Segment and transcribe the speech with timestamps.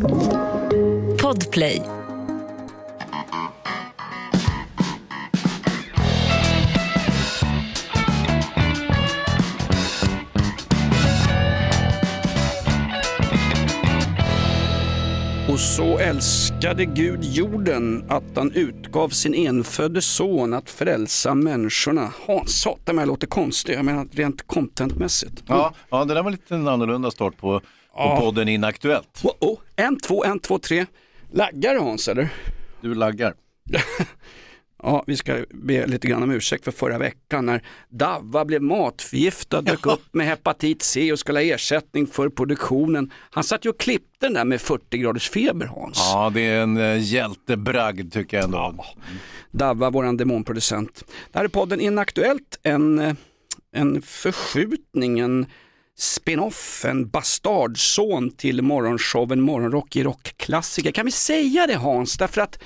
[0.00, 1.82] Podplay.
[15.48, 22.12] Och så älskade Gud jorden att han utgav sin enfödde son att frälsa människorna.
[22.26, 25.42] Hans, satan jag låter konstig, jag menar rent contentmässigt.
[25.46, 27.60] Ja, ja, det där var lite en annorlunda start på,
[27.96, 28.20] Ja.
[28.20, 29.20] podden Inaktuellt.
[29.24, 29.58] Oh, oh.
[29.76, 30.86] En, två, en, två, tre.
[31.32, 32.28] Laggar du, Hans eller?
[32.80, 33.34] Du laggar.
[34.82, 39.60] Ja, vi ska be lite grann om ursäkt för förra veckan när Davva blev matförgiftad,
[39.60, 43.12] dök upp med hepatit C och skulle ha ersättning för produktionen.
[43.30, 45.98] Han satt ju och klippte den där med 40 graders feber Hans.
[45.98, 48.84] Ja, det är en eh, hjältebragd tycker jag ändå.
[49.50, 51.04] Davva, våran demonproducent.
[51.32, 53.14] Det här är podden Inaktuellt, en, eh,
[53.72, 55.46] en förskjutning, en
[55.98, 60.90] spin-off, en bastardson till morgonshowen Morgonrock i rockklassiker.
[60.92, 62.16] Kan vi säga det Hans?
[62.16, 62.62] Därför att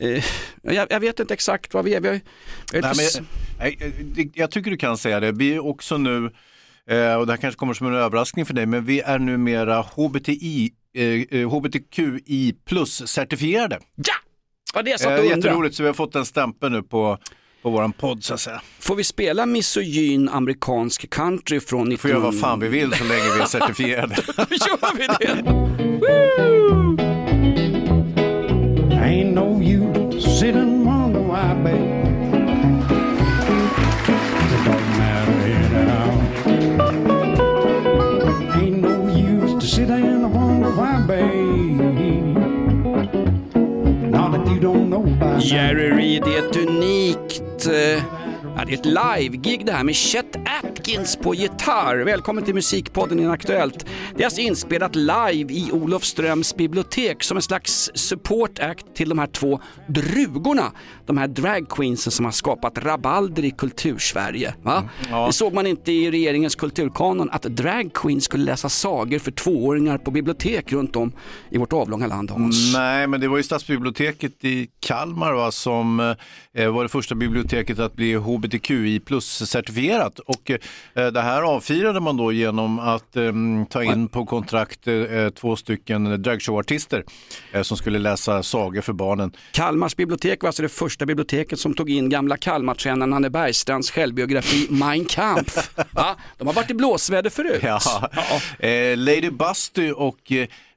[0.00, 0.24] eh,
[0.62, 2.00] jag, jag vet inte exakt vad vi är.
[2.00, 2.20] Vi har, har
[3.58, 5.32] Nej, men, eh, det- jag tycker du kan säga det.
[5.32, 6.16] Vi är också nu,
[6.90, 9.80] eh, och det här kanske kommer som en överraskning för dig, men vi är numera
[9.80, 11.04] HBTI, eh,
[11.40, 13.78] eh, HBTQI plus certifierade.
[13.96, 14.14] Ja!
[14.74, 15.40] Vad det jag satt Eh, och undrade.
[15.40, 17.18] jätteroligt, så vi har fått en stämpel nu på,
[17.62, 18.60] på våran podd så att säga.
[18.78, 21.90] Får vi spela misogyn amerikansk country från 19...
[21.90, 24.14] Vi får göra vad fan vi vill så länge vi är certifierade.
[24.36, 25.42] Gör vi det?
[28.94, 31.99] Ain't no use sitting and wonder why, babe.
[45.40, 47.68] Jerry Reed är ett unikt...
[48.56, 48.86] Ja, det är ett
[49.20, 51.96] live-gig det här med Chet Atkins på gitarr.
[51.96, 53.86] Välkommen till Musikpodden Inaktuellt.
[54.16, 59.18] Det är alltså inspelat live i Olofströms bibliotek som en slags support act till de
[59.18, 60.72] här två drugorna.
[61.06, 64.54] De här dragqueensen som har skapat rabalder i kultursverige.
[64.62, 64.88] Va?
[65.10, 65.26] ja.
[65.26, 70.10] Det såg man inte i regeringens kulturkanon att dragqueens skulle läsa sagor för tvååringar på
[70.10, 71.12] bibliotek runt om
[71.50, 72.74] i vårt avlånga land Hans.
[72.74, 76.16] Nej, men det var ju stadsbiblioteket i Kalmar va, som
[76.52, 80.18] eh, var det första biblioteket att bli HBTQI plus-certifierat.
[80.18, 83.32] Och eh, det här avfirade man då genom att eh,
[83.70, 84.94] ta in på kontrakt eh,
[85.34, 87.04] två stycken dragshowartister
[87.62, 89.32] som skulle läsa sagor för barnen.
[89.52, 94.66] Kalmars bibliotek var alltså det första biblioteket som tog in gamla Kalmartränaren Nanne Bergstrands självbiografi
[94.70, 95.70] Mein Kampf.
[95.90, 96.16] Va?
[96.38, 97.62] De har varit i blåsväder förut.
[97.62, 97.80] Ja.
[98.58, 100.32] Eh, Lady Busty och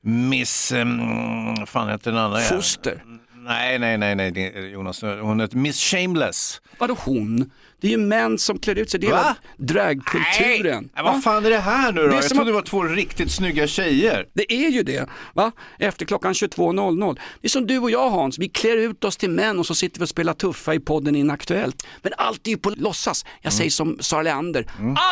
[0.06, 2.40] Miss, um, fan heter den andra?
[2.40, 3.04] Foster.
[3.46, 5.02] Nej, nej, nej, nej, Jonas.
[5.02, 6.62] Hon heter Miss Shameless.
[6.78, 7.52] Vadå hon?
[7.82, 9.36] Det är ju män som klär ut sig, det är Va?
[9.58, 10.90] dragkulturen.
[10.96, 11.12] Nej, Va?
[11.12, 12.08] vad fan är det här nu då?
[12.08, 14.26] Det Jag trodde att- det var två riktigt snygga tjejer.
[14.34, 15.52] Det är ju det, va?
[15.80, 17.20] efter klockan 22.00.
[17.42, 19.76] Det är som du och jag Hans, vi klär ut oss till män och så
[19.76, 21.88] sitter vi och spelar tuffa i podden Inaktuellt.
[22.02, 23.26] Men allt är ju på låtsas.
[23.42, 24.66] Jag säger som Sara Leander,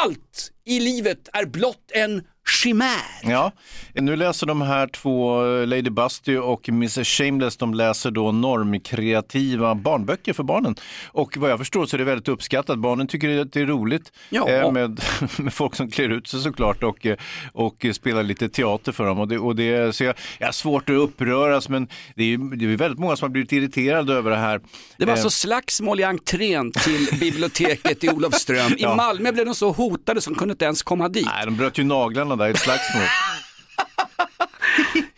[0.03, 3.01] allt i livet är blott en chimär.
[3.23, 3.51] Ja,
[3.93, 9.75] nu läser de här två, eh, Lady Busty och Mrs Shameless, de läser då normkreativa
[9.75, 10.75] barnböcker för barnen.
[11.07, 12.79] Och vad jag förstår så är det väldigt uppskattat.
[12.79, 14.49] Barnen tycker att det är roligt Ja.
[14.49, 15.01] eh, med,
[15.37, 17.17] med folk som klär ut sig såklart och, eh,
[17.53, 19.19] och spelar lite teater för dem.
[19.19, 22.65] Och det, och det, så jag, jag har svårt att uppröras men det är, det
[22.73, 24.61] är väldigt många som har blivit irriterade över det här.
[24.97, 28.71] Det var alltså slagsmål i entrén till biblioteket i Olofström.
[28.71, 28.95] I Ja.
[28.95, 31.25] Malmö blev de så hotade som kunde inte ens komma dit.
[31.25, 33.03] Nej, de bröt ju naglarna där i ett slagsmål.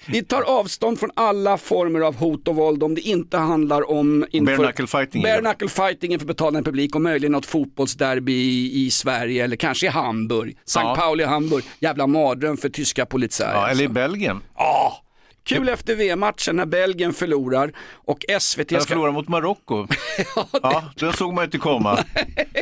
[0.06, 4.26] Vi tar avstånd från alla former av hot och våld om det inte handlar om
[4.32, 8.86] inför, Bare knuckle fighting, bare knuckle fighting inför betalande publik och möjligen något fotbollsderby i,
[8.86, 10.58] i Sverige eller kanske i Hamburg.
[10.66, 10.80] St.
[10.80, 10.96] Ja.
[10.96, 11.64] Pauli, Hamburg.
[11.80, 13.52] Jävla mardröm för tyska poliser.
[13.54, 13.94] Ja, eller i alltså.
[13.94, 14.42] Belgien.
[14.58, 15.04] Ja.
[15.46, 17.72] Kul efter VM-matchen när Belgien förlorar
[18.06, 18.80] och SVT ska...
[18.82, 19.88] förlorade mot Marocko.
[20.64, 22.06] ja, den såg man inte komma.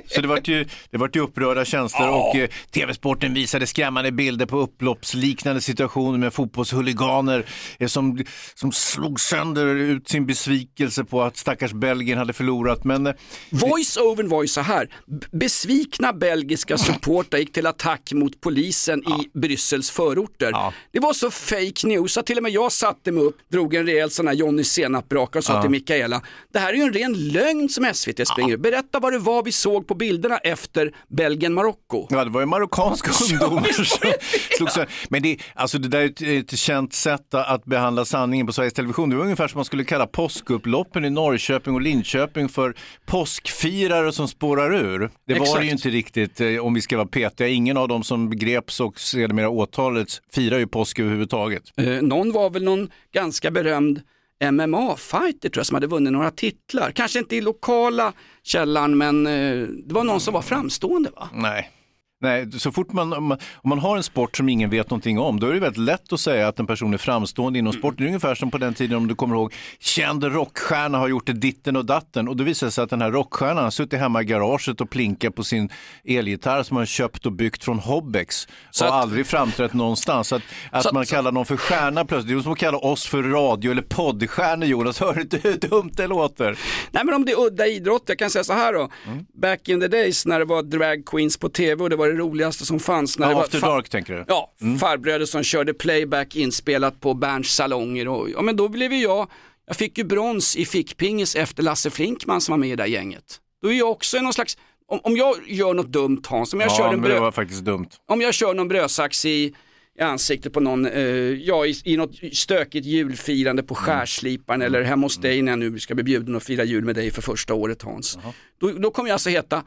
[0.07, 4.45] Så det vart ju, det vart ju upprörda känslor och eh, TV-sporten visade skrämmande bilder
[4.45, 7.45] på upploppsliknande situationer med fotbollshuliganer
[7.79, 8.23] eh, som,
[8.55, 12.83] som slog sönder ut sin besvikelse på att stackars Belgien hade förlorat.
[12.83, 13.13] Men eh,
[13.49, 14.89] Voice over voice så här.
[15.31, 20.49] Besvikna belgiska supportrar gick till attack mot polisen i Bryssels förorter.
[20.51, 20.73] Ja.
[20.91, 23.85] Det var så fake news att till och med jag satte mig upp, drog en
[23.85, 26.21] rejäl sån här Johnny Senap-raka och sa till Mikaela,
[26.53, 28.59] det här är ju en ren lögn som SVT springer ut.
[28.59, 32.07] Berätta vad det var vi såg på bilderna efter Belgien-Marocko.
[32.09, 33.85] Ja, det var ju marockanska ungdomar som
[34.57, 34.93] slog sönder.
[35.09, 36.05] Men det, alltså det där är
[36.39, 39.09] ett, ett känt sätt att behandla sanningen på Sveriges Television.
[39.09, 42.75] Det var ungefär som man skulle kalla påskupploppen i Norrköping och Linköping för
[43.05, 45.09] påskfirare som spårar ur.
[45.27, 47.47] Det var det ju inte riktigt eh, om vi ska vara petiga.
[47.47, 51.63] Ingen av dem som begreps och sedermera åtalets firar ju påsk överhuvudtaget.
[51.77, 54.01] Eh, någon var väl väl någon ganska berömd
[54.43, 56.91] MMA-fighter tror jag som hade vunnit några titlar.
[56.91, 58.13] Kanske inte i lokala
[58.43, 61.29] källan men eh, det var någon som var framstående va?
[61.33, 61.71] Nej.
[62.21, 65.19] Nej, så fort man, om man, om man har en sport som ingen vet någonting
[65.19, 67.95] om, då är det väldigt lätt att säga att en person är framstående inom sport.
[67.97, 71.25] Det är ungefär som på den tiden, om du kommer ihåg, känd rockstjärna har gjort
[71.25, 73.99] det ditten och datten och då visar det sig att den här rockstjärnan har suttit
[73.99, 75.69] hemma i garaget och plinkat på sin
[76.05, 80.27] elgitarr som han köpt och byggt från Hobbex Så och att- aldrig framträtt någonstans.
[80.27, 80.41] Så att,
[80.71, 83.23] att Så man kallar någon för stjärna plötsligt, det är som att kalla oss för
[83.23, 86.57] radio eller poddstjärnor Jonas, hör du inte hur dumt det låter?
[86.91, 88.89] Nej men om det är udda idrott, jag kan säga så här då.
[89.07, 89.25] Mm.
[89.41, 92.17] Back in the days när det var drag queens på tv och det var det
[92.19, 93.19] roligaste som fanns.
[93.19, 94.25] När det Ja, var after dark tänker du?
[94.27, 99.01] Ja, farbröder som körde playback inspelat på Berns salonger och ja men då blev ju
[99.01, 99.27] jag,
[99.67, 102.87] jag fick ju brons i fickpingis efter Lasse Flinkman som var med i det där
[102.89, 103.39] gänget.
[103.61, 106.71] Då är jag också någon slags, om, om jag gör något dumt Hans, om jag,
[106.75, 107.87] kör Ja, en det var faktiskt dumt.
[108.07, 109.53] om jag kör någon brödsax i,
[109.99, 111.01] i ansiktet på någon, eh,
[111.33, 115.79] ja i, i något stökigt julfirande på skärsliparen eller hemma hos dig när jag nu
[115.79, 118.19] ska bli bjuden och fira jul med dig för första året Hans.
[118.61, 119.63] Då, då kommer jag alltså heta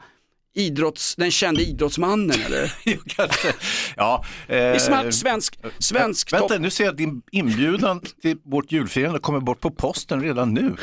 [0.55, 2.73] idrotts, den kände idrottsmannen eller?
[2.85, 3.53] Jo, kanske.
[3.95, 4.77] Ja, eh,
[5.11, 6.61] svensk, svensk Vänta, topp...
[6.61, 10.75] nu ser jag att din inbjudan till vårt julfirande kommer bort på posten redan nu.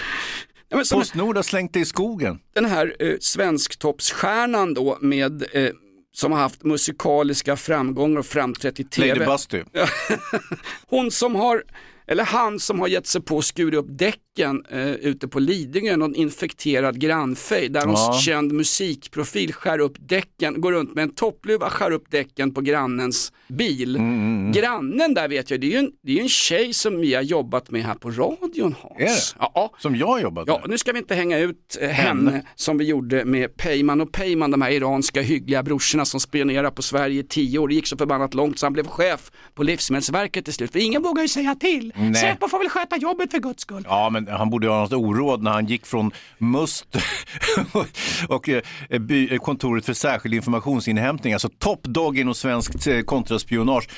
[0.69, 2.39] Ja, Postnord har slängt det i skogen.
[2.55, 5.71] den här eh, svensktoppsstjärnan då med eh,
[6.15, 9.27] som har haft musikaliska framgångar och framträtt i Lady tv.
[9.27, 9.63] Busty.
[10.89, 11.63] Hon som har,
[12.07, 15.97] eller han som har gett sig på att skura upp däcken eh, ute på Lidingö,
[15.97, 18.19] någon infekterad grannfejd där någon Ja.
[18.25, 23.33] känd musikprofil skär upp däcken, går runt med en toppluva, skär upp däcken på grannens
[23.49, 23.97] bil.
[23.97, 27.15] Mm, Grannen där vet jag, det är ju en, det är en tjej som vi
[27.15, 29.01] har jobbat med här på radion Hans.
[29.01, 29.47] Är det?
[29.55, 30.71] Ja, Som jag har jobbat Ja, med.
[30.71, 34.51] nu ska vi inte hänga ut eh, henne som vi gjorde med Peyman och Peyman,
[34.51, 37.69] de här iranska hyggliga brorsorna som spionerar på Sverige i tio år.
[37.69, 40.73] Det gick så förbannat långt så han blev chef på Livsmedelsverket till slut.
[40.73, 41.92] För ingen vågar ju säga till.
[41.95, 42.15] Nej.
[42.15, 43.87] Säpo får väl sköta jobbet för guds skull.
[43.89, 46.97] Ja, men han borde ju ha något oråd när han gick från MUST
[48.29, 48.63] och eh,
[49.01, 53.89] by, eh, kontoret för särskild informationsinhämtning, alltså top dog inom svenskt eh, kontraspionage,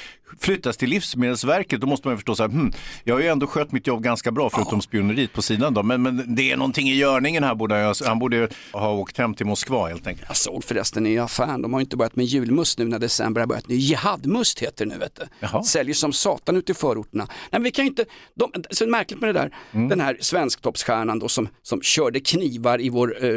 [0.41, 1.81] flyttas till Livsmedelsverket.
[1.81, 2.73] Då måste man ju förstå så här, hmm,
[3.05, 6.03] jag har ju ändå skött mitt jobb ganska bra förutom spioneriet på sidan då, men,
[6.03, 7.55] men det är någonting i görningen här.
[7.55, 10.29] Borde jag, han borde ha åkt hem till Moskva helt enkelt.
[10.29, 13.49] Jag såg förresten i affären, de har inte börjat med julmust nu när december har
[13.49, 13.65] börjat.
[13.69, 15.23] Jihadmust heter det nu vet du.
[15.41, 15.63] Jaha.
[15.63, 17.25] Säljer som satan ute i förorterna.
[17.25, 18.05] Nej, men vi kan ju inte,
[18.35, 19.89] de, så märkligt med det där, Mm.
[19.89, 23.29] den här svensktoppsstjärnan då som, som körde knivar i vår eh,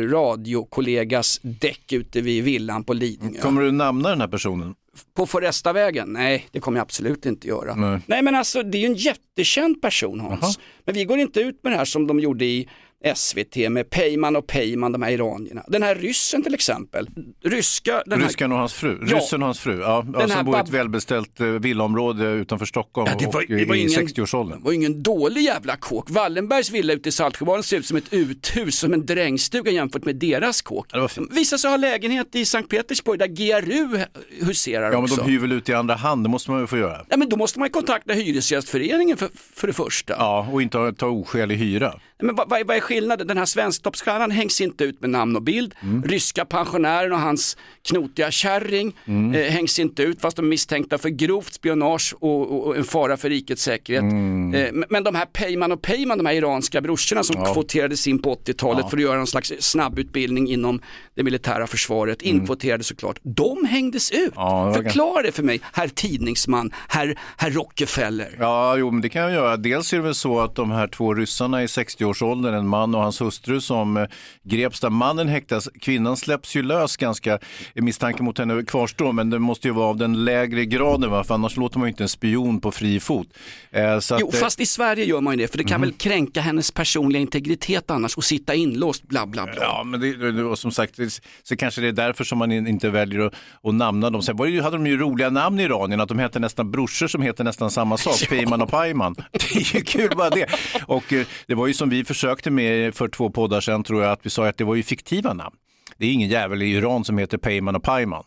[0.52, 3.42] radiokollegas däck ute vid villan på Lidingö.
[3.42, 4.76] Kommer du namna den här personen?
[5.16, 6.10] På Forestavägen?
[6.14, 7.76] Nej, det kommer jag absolut inte göra.
[7.76, 8.00] Nej.
[8.06, 10.40] Nej, men alltså det är ju en jättekänd person Hans.
[10.42, 10.52] Jaha.
[10.86, 12.70] Men vi går inte ut med det här som de gjorde i
[13.16, 15.64] SVT med Peyman och Peyman, de här iranierna.
[15.68, 17.10] Den här ryssen till exempel.
[17.44, 18.28] Ryska, den här...
[18.28, 19.18] Ryskan och hans fru, Ja.
[19.18, 22.66] ryssen och hans fru, ja, ja, Den som bor i ett välbeställt eh, villaområde utanför
[22.66, 24.58] Stockholm Ja, det var- och det var i ingen- 60-årsåldern.
[24.60, 26.10] Det var ju ingen dålig jävla kåk.
[26.10, 30.16] Wallenbergs villa ute i Saltsjöbaden ser ut som ett uthus, som en drängstuga jämfört med
[30.16, 30.88] deras kåk.
[31.10, 31.34] fint.
[31.34, 34.00] Visar sig ha lägenhet i Sankt Petersburg där GRU
[34.46, 35.16] huserar Ja, men också.
[35.16, 37.06] de hyr väl ut i andra hand, det måste man väl få göra.
[37.10, 40.14] Ja, men då måste man ju kontakta Hyresgästföreningen för, för det första.
[40.14, 41.94] Ja, och inte ta oskälig hyra.
[42.20, 43.28] Men vad, vad, vad är skillnaden?
[43.28, 45.76] Den här svensktoppsstjärnan hängs inte ut med namn och bild.
[45.82, 46.04] Mm.
[46.04, 49.34] Ryska pensionären och hans knotiga kärring Mm.
[49.36, 53.18] eh, hängs inte ut fast de är misstänkta för grovt spionage och, och, en fara
[53.18, 54.02] för rikets säkerhet.
[54.02, 54.54] Mm.
[54.54, 58.36] Eh, men- de här Peyman och Peyman, de här iranska brorsorna som kvoterades in på
[58.36, 60.82] 80-talet för att göra en slags snabbutbildning inom
[61.16, 63.20] det militära försvaret, inkvoterades såklart.
[63.24, 64.18] De hängdes ut.
[64.18, 64.32] Mm.
[64.36, 68.36] Ja, det Förklara det för mig, herr tidningsman, herr, herr Rockefeller.
[68.40, 69.58] Ja, jo, men det kan jag göra.
[69.58, 71.68] Dels är det väl så att de här två ryssarna i
[72.14, 74.06] 60-årsåldern, en man och hans hustru som eh,
[74.44, 77.40] greps där mannen häktas, kvinnan släpps ju lös ganska,
[77.76, 81.24] misstanken mot henne kvarstår, men det måste ju vara av den lägre graden, va?
[81.24, 83.28] för annars låter man ju inte en spion på fri fot.
[83.72, 85.82] Eh, så Jo, att, eh, fast i Sverige gör man ju det, för det kan
[85.82, 85.90] Mhm.
[85.90, 89.54] väl kränka hennes personliga integritet annars och sitta inlåst, bla bla bla.
[89.62, 91.00] Ja, men det, och som sagt,
[91.44, 93.34] så kanske det är därför som man in- inte väljer att,
[93.64, 94.22] att namna dem.
[94.22, 97.08] Sen var det, hade de ju roliga namn i Iranien, att de hette nästan brorsor
[97.08, 99.16] som heter nästan samma sak, Peyman och Payman.
[99.32, 100.46] Det är ju kul bara det.
[100.86, 104.12] Och eh, det var ju som vi försökte med för två poddar sedan, tror jag,
[104.12, 105.56] att vi sa att det var ju fiktiva namn.
[105.98, 108.24] Det är ingen jävel i Iran som heter Peyman och Payman.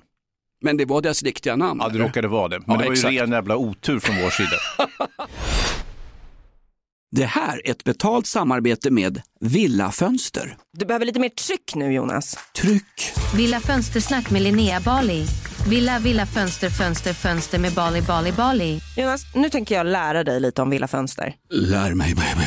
[0.63, 1.81] Men det var deras riktiga namn.
[1.83, 2.05] Ja, det eller?
[2.05, 2.59] råkade vara det.
[2.59, 3.15] Men Ja, det var ju exakt.
[3.15, 4.57] ren jävla otur från vår sida.
[7.13, 10.57] Det här är ett betalt samarbete med Villa Fönster.
[10.79, 12.39] Du behöver lite mer tryck nu Jonas.
[12.57, 13.13] Tryck!
[13.37, 15.25] Villa Fönstersnack med Linnea Bali.
[15.69, 18.81] Villa, villa, fönster, fönster, fönster med Bali, Bali, Bali.
[18.97, 21.35] Jonas, nu tänker jag lära dig lite om Villa Fönster.
[21.51, 22.47] Lär mig baby.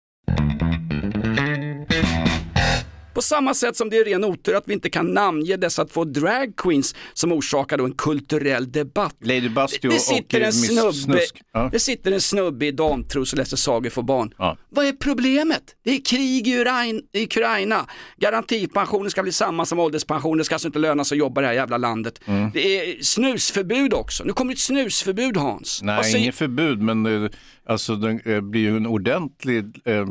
[3.13, 6.03] På samma sätt som det är ren otur att vi inte kan namnge dessa två
[6.05, 9.15] dragqueens som orsakar då en kulturell debatt.
[9.23, 11.41] Lady Bastio det och sitter, en Miss snubbe, Snusk.
[11.53, 11.69] Ja.
[11.71, 14.33] det sitter en snubbe i damtros och läser sagor för barn.
[14.37, 14.57] Ja.
[14.69, 15.63] Vad är problemet?
[15.83, 17.85] Det är krig i Urain- i Ukraina.
[18.17, 20.37] Garantipensionen ska bli samma som ålderspensionen.
[20.37, 22.21] Det ska alltså inte löna sig att jobba i det här jävla landet.
[22.25, 22.51] Mm.
[22.53, 24.23] Det är snusförbud också.
[24.23, 25.79] Nu kommer ett snusförbud Hans.
[25.83, 27.29] Nej, säger- inget förbud, men eh,
[27.65, 30.05] alltså, det eh, blir ju en ordentlig eh,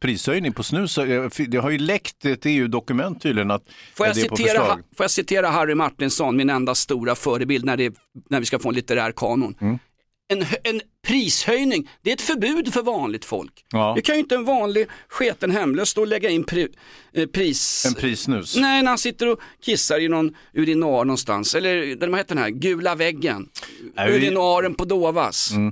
[0.00, 0.98] prishöjning på snus.
[0.98, 3.62] Eh, Det har ju läckt ett EU-dokument tydligen att
[3.94, 4.78] Får jag, det är på citera, förslag.
[4.96, 7.94] får jag citera Harry Martinsson, min enda stora förebild när, det,
[8.30, 9.54] när vi ska få en litterär kanon.
[9.60, 9.78] Mm.
[10.32, 13.52] En, en prishöjning, det är ett förbud för vanligt folk.
[13.72, 13.92] Ja.
[13.96, 16.68] Det kan ju inte en vanlig sketen hemlös stå och lägga in pri,
[17.14, 17.84] eh, pris...
[17.86, 18.56] En prissnus.
[18.56, 21.54] Nej, när han sitter och kissar i någon urinar någonstans.
[21.54, 23.48] Eller vad heter den här, gula väggen.
[23.96, 25.50] Nej, vi- Urinaren på Dovas.
[25.52, 25.68] Mm.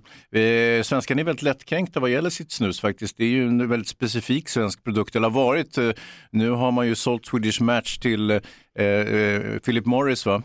[0.79, 3.17] Eh, svenskarna är väldigt lättkränkta vad gäller sitt snus faktiskt.
[3.17, 5.79] Det är ju en väldigt specifik svensk produkt, eller har varit.
[5.79, 5.91] Eh,
[6.31, 10.43] nu har man ju sålt Swedish Match till eh, eh, Philip Morris va?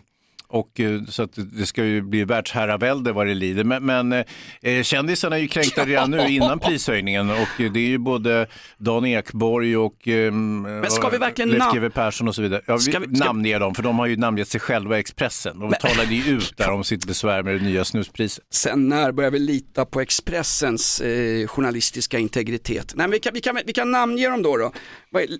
[0.47, 3.63] Och, eh, så att det ska ju bli världsherravälde vad det lider.
[3.63, 4.23] Men, men
[4.61, 8.47] eh, kändisarna är ju kränkta redan nu innan prishöjningen och eh, det är ju både
[8.77, 12.61] Dan Ekborg och eh, men ska vi verkligen Leif GW Persson och så vidare.
[12.65, 14.99] Ja, vi Ska vi- ska- namnger dem för de har ju namngett sig själva i
[14.99, 15.59] Expressen.
[15.59, 18.43] De talade ju ut där om sitt besvär med det nya snuspriset.
[18.51, 22.93] Sen när börjar vi lita på Expressens eh, journalistiska integritet?
[22.95, 24.57] Nej, men vi, kan, vi, kan, vi kan namnge dem då.
[24.57, 24.71] då.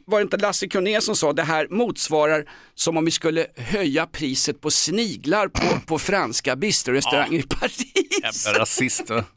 [0.06, 4.06] Var, det inte Lasse Kronér som sa det här motsvarar som om vi skulle höja
[4.06, 8.44] priset på sniglar på, på franska bistrorestauranger i Paris.
[8.46, 9.10] Jävla rasist.
[9.10, 9.24] va?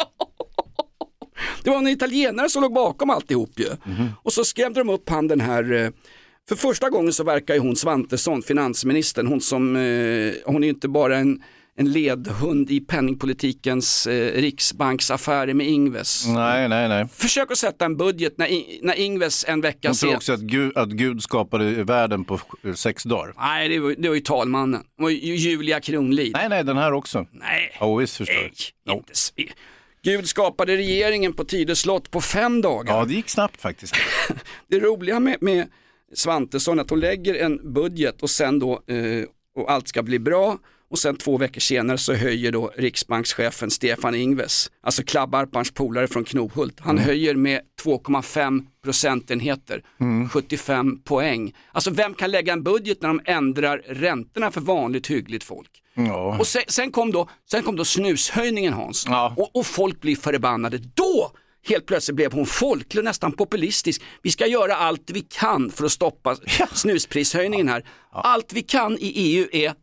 [1.63, 3.69] Det var en italienare som låg bakom alltihop ju.
[4.23, 5.91] Och så skrämde de upp han den här eh,
[6.49, 10.69] för första gången så verkar ju hon Svantesson, finansministern, hon som, eh, hon är ju
[10.69, 11.43] inte bara en,
[11.79, 16.27] en ledhund i penningpolitikens eh, riksbanksaffärer med Ingves.
[16.27, 17.07] Nej, nej, nej.
[17.13, 18.49] Försök att sätta en budget när,
[18.83, 20.17] när Ingves en vecka Hon tror sen...
[20.17, 23.35] också att Gud, att Gud skapade världen på eh, sex dagar.
[23.39, 24.83] Nej, det var, det var ju talmannen.
[24.97, 26.33] Det var ju Julia Kronlid.
[26.33, 27.27] Nej, nej, den här också.
[27.33, 28.53] Nej, Ja, visst förstår nej,
[28.85, 28.97] jag.
[28.97, 29.13] inte
[30.03, 32.95] Gud skapade regeringen på Tidö slott på fem dagar.
[32.95, 33.95] Ja, det gick snabbt faktiskt.
[34.69, 35.69] Det roliga med, med
[36.15, 39.25] Svantesson är att hon lägger en budget och sen då, eh,
[39.57, 40.59] och allt ska bli bra
[40.91, 46.25] och sen två veckor senare så höjer då riksbankschefen Stefan Ingves, alltså Klabbarparns polare från
[46.25, 49.83] Knohult, han höjer med 2,5 procentenheter,
[50.31, 51.55] 75 poäng.
[51.73, 55.71] Alltså vem kan lägga en budget när de ändrar räntorna för vanligt hyggligt folk?
[55.95, 56.37] Ja.
[56.39, 59.35] Och sen, sen, kom då, sen kom då snushöjningen Hans Ja.
[59.37, 60.79] och, och folk blir förbannade.
[60.79, 61.33] Då
[61.67, 64.03] helt plötsligt blev hon folklig och nästan populistisk.
[64.23, 66.37] Vi ska göra allt vi kan för att stoppa
[66.73, 67.85] snusprishöjningen här.
[68.13, 69.75] Allt vi kan i EU är,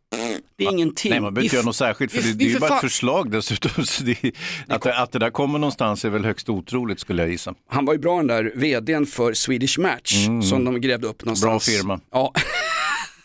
[0.57, 1.09] det är ingenting.
[1.09, 3.31] Nej, man behöver inte göra något särskilt för det, det är ju bara ett förslag
[3.31, 3.85] dessutom.
[3.85, 4.31] Så det,
[4.67, 7.53] att, det, att det där kommer någonstans är väl högst otroligt skulle jag gissa.
[7.69, 10.13] Han var ju bra den där vdn för Swedish Match
[10.49, 11.67] som de grävde upp någonstans.
[11.67, 11.87] Mm.
[11.87, 11.99] Bra firma.
[12.11, 12.33] Ja,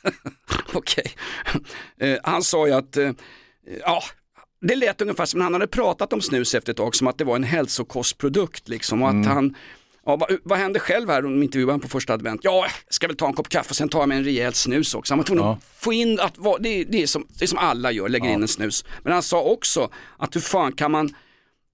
[0.72, 1.12] okej.
[2.00, 3.10] Eh, han sa ju att, eh,
[3.80, 4.02] ja,
[4.60, 7.24] det lät ungefär som han hade pratat om snus efter ett tag, som att det
[7.24, 9.26] var en hälsokostprodukt liksom och att Mm.
[9.26, 9.54] han
[10.06, 12.40] Ja, vad, vad händer själv här om intervjuaren på första advent?
[12.44, 14.54] Ja, jag ska väl ta en kopp kaffe och sen tar jag mig en rejäl
[14.54, 15.12] snus också.
[15.14, 17.46] Han var tvungen att få in att vad- det, är- det, är som, det är
[17.46, 18.84] som alla gör, lägger in en snus.
[19.02, 21.14] Men han sa också att hur fan kan man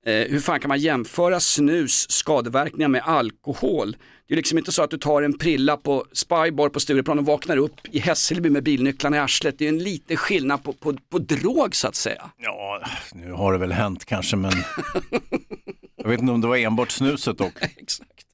[0.07, 3.97] Eh, hur fan kan man jämföra snus skadeverkningar med alkohol?
[4.29, 7.27] Det är liksom inte så att du tar en prilla på Spybar på Stureplan och
[7.27, 9.59] vaknar upp i Hässelby med bilnycklarna i arslet.
[9.59, 12.31] Det är en liten skillnad på, på, på drog så att säga.
[12.37, 12.83] Ja,
[13.15, 14.53] nu har det väl hänt kanske, men
[15.97, 17.53] jag vet inte om det var enbart snuset dock.
[17.77, 18.27] Exakt.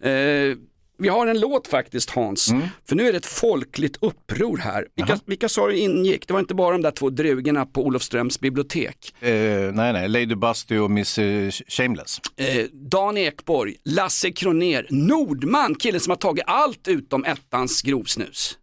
[0.00, 0.56] Eh,
[1.00, 2.52] vi har en låt faktiskt Hans,
[2.88, 4.86] för nu är det ett folkligt uppror här.
[4.96, 6.26] Vilka, vilka sa du ingick?
[6.26, 9.14] Det var inte bara de där två drugorna på Olofströms bibliotek.
[9.20, 9.30] Eh,
[9.72, 12.18] nej, nej, Lady Busty och Miss eh, Shameless.
[12.36, 18.56] Eh, Dan Ekborg, Lasse Kroner, Nordman, killen som har tagit allt utom ettans grovsnus.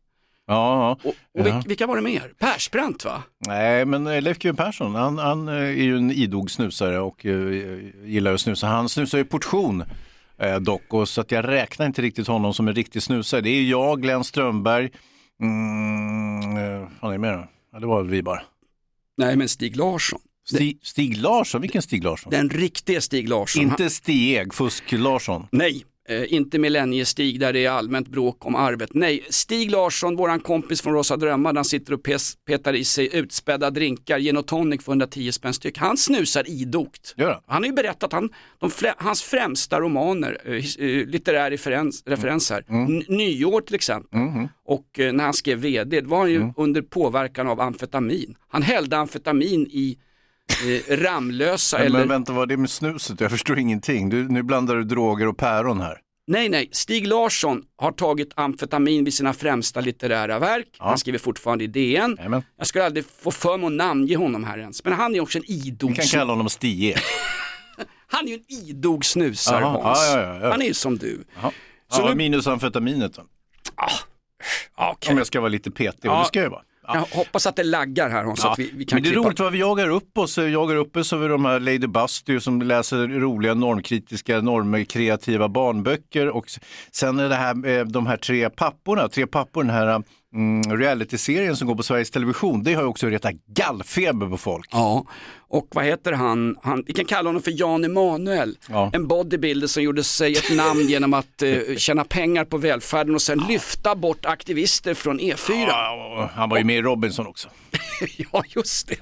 [0.49, 0.53] Ja,
[1.03, 1.09] ja.
[1.09, 2.33] Och, och vil- vilka var det mer?
[2.39, 3.23] Persbrandt va?
[3.47, 7.25] Nej, men eh, Leif GW Persson, han, han eh, är ju en idog snusare och
[8.05, 8.67] gillar att snusa.
[8.67, 9.83] Han snusar ju portion
[10.39, 13.41] eh, dock, och så att jag räknar inte riktigt honom som en riktig snusare.
[13.41, 14.89] Det är jag, Glenn Strömberg,
[15.41, 17.47] mm, eh, vad är det mer då?
[17.73, 18.41] Ja, det var vi bara.
[19.17, 20.19] Nej men Stig Larsson.
[20.49, 22.31] Stig, Stig Larsson, vilken Stig Larsson?
[22.31, 23.63] Den riktiga Stig Larsson.
[23.63, 25.47] Inte Stieg, Fusk-Larsson.
[25.51, 28.89] Nej, eh, inte millenniestig där det är allmänt bråk om arvet.
[28.93, 33.09] Nej, Stig Larsson, våran kompis från Rosa Drömmar, han sitter och pes, petar i sig
[33.13, 35.77] utspädda drinkar, gin och tonic för 110 spänn styck.
[35.77, 37.13] Han snusar idogt.
[37.47, 37.61] Han?
[37.63, 42.63] Har ju berättat att han, de hans främsta romaner, eh, eh, litterär referens, referens här,
[42.69, 44.19] N- Nyår till exempel,
[44.65, 48.35] och eh, när han skrev VD, det var han ju under påverkan av amfetamin.
[48.49, 49.97] Han hällde amfetamin i
[50.89, 53.21] Ramlösa Men, eller men vänta, vad är det med snuset?
[53.21, 54.09] Jag förstår ingenting.
[54.09, 55.97] Du, nu blandar du droger och päron här.
[56.29, 60.67] Nej, nej, Stig Larsson har tagit amfetamin vid sina främsta litterära verk.
[60.77, 62.15] Han skriver fortfarande i DN.
[62.17, 62.43] Jajamän.
[62.57, 64.83] Jag skulle aldrig få för mig att namnge honom här ens.
[64.83, 66.95] Men han är också en idog, Vi kan kalla honom Stieg.
[68.07, 69.83] han är ju en idog snusare Hans.
[70.13, 70.51] ja, ja, ja.
[70.51, 71.23] Han är ju som du.
[71.41, 71.51] Ja,
[71.91, 73.21] Så ja, nu- minus amfetaminet då.
[74.75, 75.11] Okej.
[75.11, 76.19] Om jag ska vara lite petig, och Ja.
[76.19, 76.61] det ska jag vara.
[76.87, 76.95] Ja.
[76.95, 79.11] Jag hoppas att det laggar här Hans, så att vi, vi kan Men det är
[79.11, 79.27] klippa.
[79.27, 80.37] roligt vad vi jagar upp oss.
[80.37, 86.29] Jagar upp oss över de här Lady Busty som läser roliga normkritiska, normkreativa barnböcker.
[86.29, 86.45] Och
[86.91, 91.55] sen är det här, eh, de här tre papporna, tre pappor, den här mm, realityserien
[91.55, 92.63] som går på Sveriges Television.
[92.63, 94.69] Det har ju också retat gallfeber på folk.
[94.71, 95.05] Ja,
[95.49, 96.55] och vad heter han?
[96.63, 96.83] han?
[96.87, 98.57] Vi kan kalla honom för Jan Emanuel.
[98.69, 98.91] Ja.
[98.93, 103.21] En bodybuilder som gjorde sig ett namn genom att eh, tjäna pengar på välfärden och
[103.21, 105.65] sen lyfta bort aktivister från E E4.
[105.67, 107.49] Ja, han var ju med i Robinson också.
[108.31, 108.95] Ja, just det.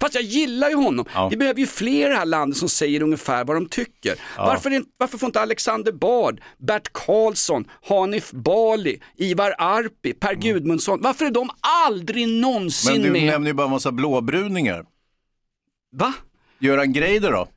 [0.00, 1.06] Fast jag gillar ju honom.
[1.14, 1.28] Ja.
[1.28, 4.14] Vi behöver ju fler i det här landet som säger ungefär vad de tycker.
[4.38, 11.24] Varför, varför får inte Alexander Bard, Bert Karlsson, Hanif Bali, Ivar Arpi, Per Gudmundsson, varför
[11.24, 11.50] är de
[11.86, 13.26] aldrig någonsin Men du med?
[13.26, 14.84] nämner ju bara en massa blåbruningar.
[15.92, 16.14] Va?
[16.58, 17.48] Göran Greider då?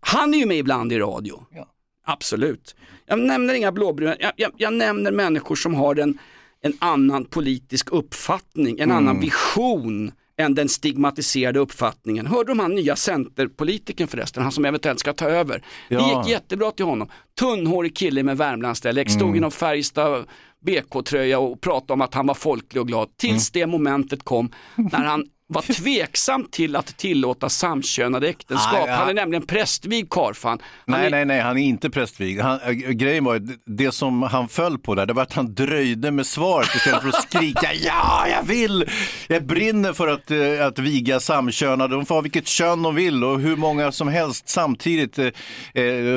[0.00, 1.46] Han är ju med ibland i radio.
[1.54, 1.66] Ja.
[2.06, 2.76] Absolut.
[3.06, 6.18] Jag nämner inga blåbruna, jag, jag, jag nämner människor som har en,
[6.62, 8.96] en annan politisk uppfattning, en Mm.
[8.96, 12.26] annan vision än den stigmatiserade uppfattningen.
[12.26, 15.64] Hörde du om han nya centerpolitiken förresten, han som eventuellt ska ta över?
[15.88, 16.22] Det Ja.
[16.22, 17.08] gick jättebra till honom.
[17.38, 19.20] Tunnhårig kille med Värmlandsdialekt, Mm.
[19.20, 20.24] stod i någon Färjestad
[20.64, 23.16] BK-tröja och pratade om att han var folklig och glad.
[23.16, 23.60] Tills Mm.
[23.68, 28.74] det momentet kom när han var tveksam till att tillåta samkönade äktenskap.
[28.74, 28.94] Ah, ja.
[28.94, 30.58] Han är nämligen prästvigd karlfan.
[30.86, 32.40] Han Nej, är- nej, nej, han är inte prästvigd.
[32.40, 36.10] Han, äh, grejen var det- som han föll på där, det var att han dröjde
[36.10, 38.84] med svaret istället för att skrika ja, jag vill!
[39.28, 43.24] Jag brinner för att, eh, att viga samkönade, de får ha vilket kön de vill
[43.24, 45.18] och hur många som helst samtidigt.
[45.18, 45.26] Eh,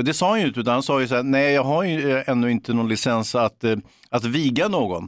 [0.04, 2.24] det sa han ju inte, utan han sa ju så här, nej, jag har ju
[2.28, 3.64] ännu inte någon licens att,
[4.10, 5.08] att viga någon.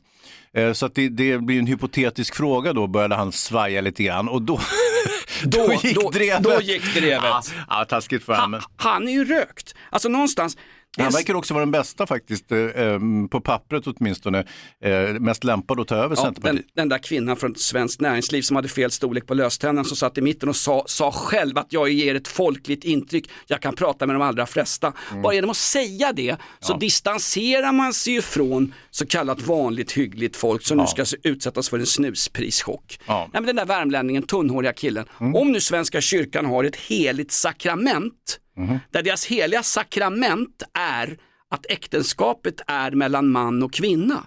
[0.56, 4.30] Eh, Så att det, det blir en hypotetisk fråga då, började han svaja lite grann
[4.30, 4.60] och då,
[5.44, 6.44] då, gick då- drevet.
[6.44, 7.24] då gick drevet.
[7.24, 9.76] Ja, ja taskigt för han, han är ju rökt.
[9.90, 10.58] Alltså någonstans.
[11.04, 13.00] Han verkar också vara den bästa faktiskt, eh, eh,
[13.32, 14.46] på pappret åtminstone,
[14.82, 16.66] eh, mest lämpad att ta över Ja, Centerpartiet.
[16.66, 20.18] den, den där kvinnan från Svenskt Näringsliv som hade fel storlek på löständerna som satt
[20.18, 24.08] i mitten och sa, sa själv att jag ger ett folkligt intryck, jag kan prata
[24.08, 24.94] med de allra flesta.
[25.12, 25.22] Mm.
[25.22, 30.36] Bara genom att säga det så distanserar man sig ju från så kallat vanligt hyggligt
[30.36, 33.00] folk som nu ska utsättas för en snusprischock.
[33.06, 33.18] Ja.
[33.18, 33.30] Mm.
[33.34, 38.40] Nej, men den där värmlänningen, tunnhåriga killen, om nu Svenska kyrkan har ett heligt sakrament,
[38.58, 38.80] Mm-hmm.
[38.92, 41.18] där deras heliga sakrament är
[41.50, 44.24] att äktenskapet är mellan man och kvinna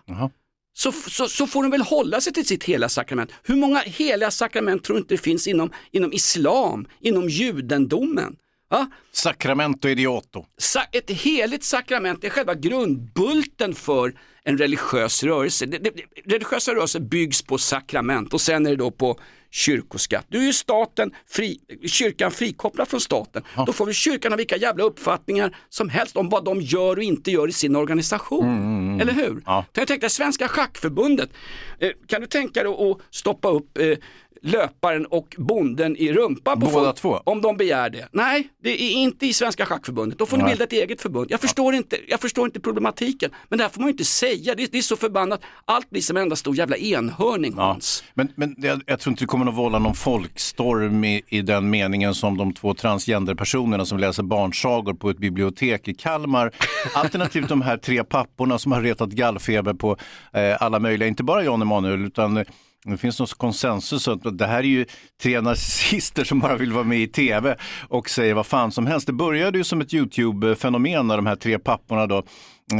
[0.78, 3.30] så, så, så får de väl hålla sig till sitt heliga sakrament.
[3.42, 8.36] Hur många heliga sakrament tror du inte det finns inom, inom islam, inom judendomen?
[8.70, 8.90] Ja?
[9.12, 10.46] Sacramento idioto.
[10.58, 14.14] Sa- ett heligt sakrament är själva grundbulten för
[14.44, 15.66] en religiös rörelse.
[15.66, 15.92] Det, det,
[16.24, 20.26] religiösa rörelser byggs på sakrament och sen är det då på kyrkoskatt.
[20.28, 23.42] Du är ju staten fri, kyrkan frikopplad från staten.
[23.66, 27.02] Då får väl kyrkan ha vilka jävla uppfattningar som helst om vad de gör och
[27.02, 29.00] inte gör i sin organisation.
[29.00, 29.42] Eller hur?
[29.46, 29.64] Ja.
[29.72, 31.30] Jag tänkte Svenska Schackförbundet,
[31.78, 33.96] eh, kan du tänka dig att stoppa upp eh,
[34.42, 37.20] löparen och bonden i rumpan på Båda folk två?
[37.24, 38.08] om de begär det?
[38.12, 40.18] Nej, det är inte i Svenska Schackförbundet.
[40.18, 40.52] Då får ni Nej.
[40.52, 41.30] bilda ett eget förbund.
[41.30, 44.54] Jag förstår, inte, jag förstår inte problematiken, men det här får man ju inte säga.
[44.54, 45.40] Det är, det är så förbannat.
[45.64, 48.04] Allt blir som en enda stor jävla enhörning Hans.
[48.14, 51.70] Men, men jag, jag tror inte det kommer att vålla någon folkstorm i, i den
[51.70, 56.52] meningen som de två transgenderpersonerna som läser barnsagor på ett bibliotek i Kalmar.
[56.94, 59.96] Alternativt de här tre papporna som har retat gallfeber på
[60.32, 62.44] eh, alla möjliga, inte bara Jan Emanuel utan eh,
[62.84, 64.86] det finns någon konsensus att det här är ju
[65.22, 67.56] tre narcissister som bara vill vara med i tv
[67.88, 69.06] och säger vad fan som helst.
[69.06, 72.22] Det började ju som ett YouTube-fenomen när de här tre papporna då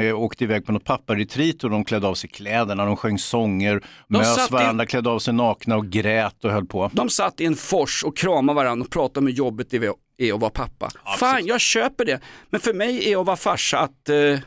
[0.02, 3.84] eh, åkte iväg på något papparetreat och de klädde av sig kläderna, de sjöng sånger,
[4.08, 6.90] mös satt i- varandra, klädde av sig nakna och grät och höll på.
[6.92, 9.76] De satt i en fors och kramade varandra och pratade om hur jobbigt det
[10.18, 10.90] är att vara pappa.
[11.18, 12.20] Fan, jag köper det.
[12.50, 14.38] Men för mig är att vara farsa att, eh,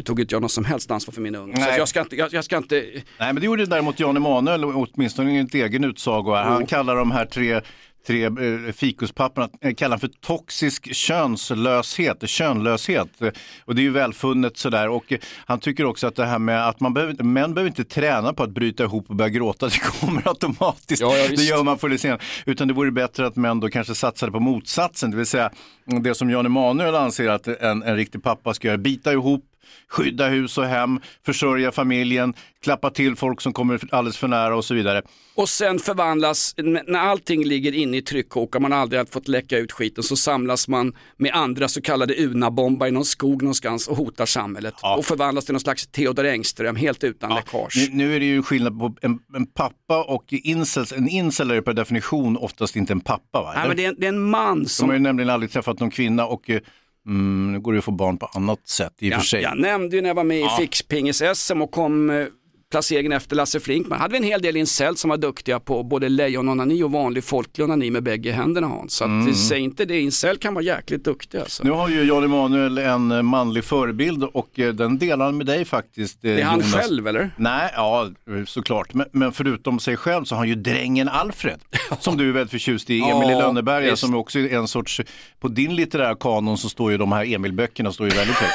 [0.00, 1.56] nu tog inte jag något som helst ansvar för mina ungar.
[1.56, 1.78] Så Nej.
[1.78, 5.30] jag, ska inte, jag, jag ska inte, Nej men det gjorde däremot Jan Emanuel, åtminstone
[5.30, 6.34] enligt egen utsago.
[6.34, 7.60] Han kallar de här tre
[8.06, 13.22] tre eh, fikuspapporna eh, kallar för toxisk könslöshet, könlöshet.
[13.22, 13.28] Eh,
[13.64, 14.88] Och det är ju välfunnet sådär.
[14.88, 17.84] Och eh, han tycker också att det här med att man behöver, män behöver inte
[17.84, 21.02] träna på att bryta ihop och börja gråta, det kommer automatiskt.
[21.02, 22.20] Ja, ja, det gör man förr eller senare.
[22.46, 25.50] Utan det vore bättre att män då kanske satsade på motsatsen, det vill säga
[25.90, 29.44] mm, det som Jan Emanuel anser att en, en riktig pappa ska göra, bita ihop
[29.88, 34.64] skydda hus och hem, försörja familjen, klappa till folk som kommer alldeles för nära och
[34.64, 35.02] så vidare.
[35.34, 36.54] och sen förvandlas,
[36.86, 40.68] när allting ligger inne i tryckkokaren, man har aldrig fått läcka ut skiten, så samlas
[40.68, 44.74] man med andra så kallade UNA-bombar i någon skog någonstans och hotar samhället.
[44.82, 44.96] Ja.
[44.96, 47.74] Och förvandlas till någon slags Theodor Engström, helt utan läckage.
[47.76, 50.92] Nu, nu är det ju skillnad på en, en pappa och incels.
[50.92, 53.42] En incel är ju per definition oftast inte en pappa.
[53.42, 53.52] Va?
[53.56, 55.50] Nej, men det, är, en- det är en man De har som ju nämligen aldrig
[55.52, 56.60] träffat någon kvinna och eh,
[57.06, 59.42] mm, nu går det att få barn på annat sätt i och för sig.
[59.42, 60.56] Jag nämnde ju när jag var med i Ja.
[60.60, 62.26] Fixpingis-SM och kom eh,
[62.74, 64.00] placeringen efter Lasse Flinkman.
[64.00, 67.64] hade vi en hel del incel som var duktiga på både lejononani och vanlig folklig
[67.64, 68.92] onani med bägge händerna Hans.
[68.94, 69.34] Så Mm.
[69.34, 71.40] säg inte det, incel kan vara jäkligt duktiga.
[71.40, 71.64] Alltså.
[71.64, 75.46] Nu har ju Jan Emanuel en eh, manlig förebild och eh, den delar han med
[75.46, 76.24] dig faktiskt.
[76.24, 76.74] eh, Det är han Jonas.
[76.74, 77.30] själv eller?
[77.36, 78.10] Nej, ja
[78.46, 78.94] såklart.
[78.94, 81.60] Men, men förutom sig själv så har han ju drängen Alfred.
[82.00, 85.00] Som du är väldigt förtjust i, Emil i Ja, Lönneberga som också är en sorts,
[85.40, 88.54] på din litterära kanon så står ju de här Emil-böckerna står ju väldigt högt.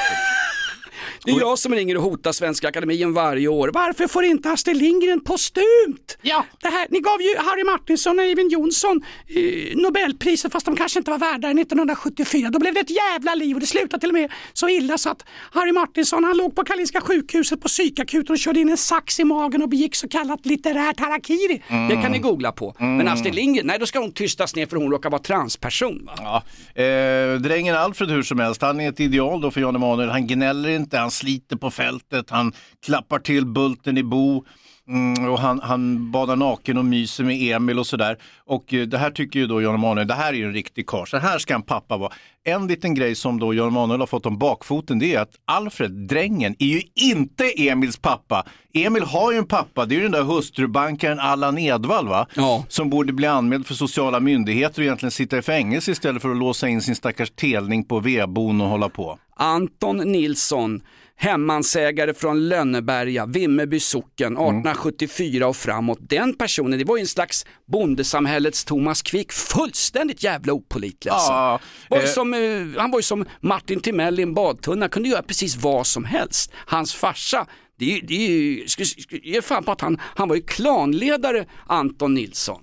[1.24, 3.70] Det är jag som ringer och hotar Svenska Akademien varje år.
[3.74, 6.18] Varför får inte Astrid Lindgren postumt?
[6.22, 6.44] Ja.
[6.60, 10.98] Det här, ni gav ju Harry Martinsson och Eivind Johnson eh, Nobelpriset fast de kanske
[10.98, 12.50] inte var värda det 1974.
[12.50, 15.10] Då blev det ett jävla liv och det slutade till och med så illa så
[15.10, 19.20] att Harry Martinsson han låg på Karolinska sjukhuset på psykakuten och körde in en sax
[19.20, 21.62] i magen och begick så kallat litterärt harakiri.
[21.88, 22.74] Det kan ni googla på.
[22.78, 26.04] Men Astrid Lindgren, nej då ska hon tystas ner för hon råkar vara transperson.
[26.06, 26.12] Va?
[26.16, 26.42] Ja.
[26.82, 30.08] Eh, drängen Alfred hur som helst, han är ett ideal då för Jan Emanuel.
[30.10, 32.52] Han gnäller inte, han sliter på fältet, han
[32.86, 34.44] klappar till Bulten i Bo.
[34.88, 38.18] Mm, och han, han badar naken och myser med Emil och sådär.
[38.44, 40.86] Och eh, det här tycker ju då Jan Emanuel, det här är ju en riktig
[40.86, 42.12] karl, så här ska en pappa vara.
[42.44, 45.90] En liten grej som då Jan Emanuel har fått om bakfoten det är att Alfred,
[45.90, 48.46] drängen, är ju inte Emils pappa.
[48.74, 52.26] Emil har ju en pappa, det är ju den där hustrubankaren Allan Edwall va?
[52.34, 52.64] Ja.
[52.68, 56.36] Som borde bli anmäld för sociala myndigheter och egentligen sitta i fängelse istället för att
[56.36, 59.18] låsa in sin stackars telning på vedbon och hålla på.
[59.36, 60.80] Anton Nilsson,
[61.16, 65.98] hemmansägare från Lönneberga, Vimmerby socken, 1874 och framåt.
[66.00, 71.32] Den personen, det var ju en slags bondesamhällets Thomas Quick, fullständigt jävla opålitlig alltså.
[71.32, 75.08] Ja, var eh, som, eh, han var ju som Martin Timell i en badtunna, kunde
[75.08, 76.52] göra precis vad som helst.
[76.66, 77.46] Hans farsa,
[77.78, 78.84] det det ska,
[79.22, 82.62] ge fan på att han, han var ju klanledare Anton Nilsson.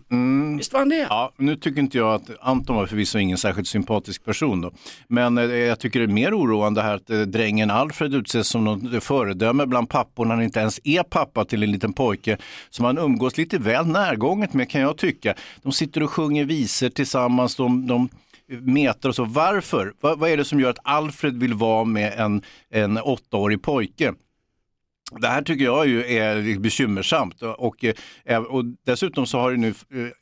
[0.58, 0.96] Visst var han det?
[0.96, 1.08] Mm.
[1.10, 4.72] Ja, nu tycker inte jag att Anton var förvisso ingen särskilt sympatisk person då.
[5.08, 8.64] Men eh, jag tycker det är mer oroande här att eh, drängen Alfred utses som
[8.64, 12.38] något föredöme bland pappor när han inte ens är pappa till en liten pojke
[12.70, 15.34] som han umgås lite väl närgånget med kan jag tycka.
[15.62, 18.10] De sitter och sjunger visor tillsammans, de, de
[18.48, 19.26] metar och så.
[19.26, 19.94] Varför?
[20.02, 24.14] Va, vad är det som gör att Alfred vill vara med en, en åttaårig pojke?
[25.12, 27.86] Det här tycker jag ju är bekymmersamt och,
[28.26, 29.74] eh, och dessutom så har det nu,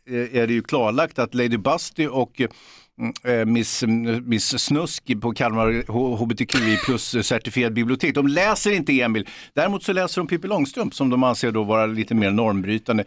[0.10, 3.84] eh, är det ju klarlagt att Lady Busty och eh, Miss,
[4.24, 8.15] Miss Snusk på Kalmar HBTQI plus certifierad bibliotek.
[8.15, 9.28] De läser inte Emil.
[9.54, 13.06] Däremot så läser de Pippi Långstrump som de anser då vara lite mer normbrytande.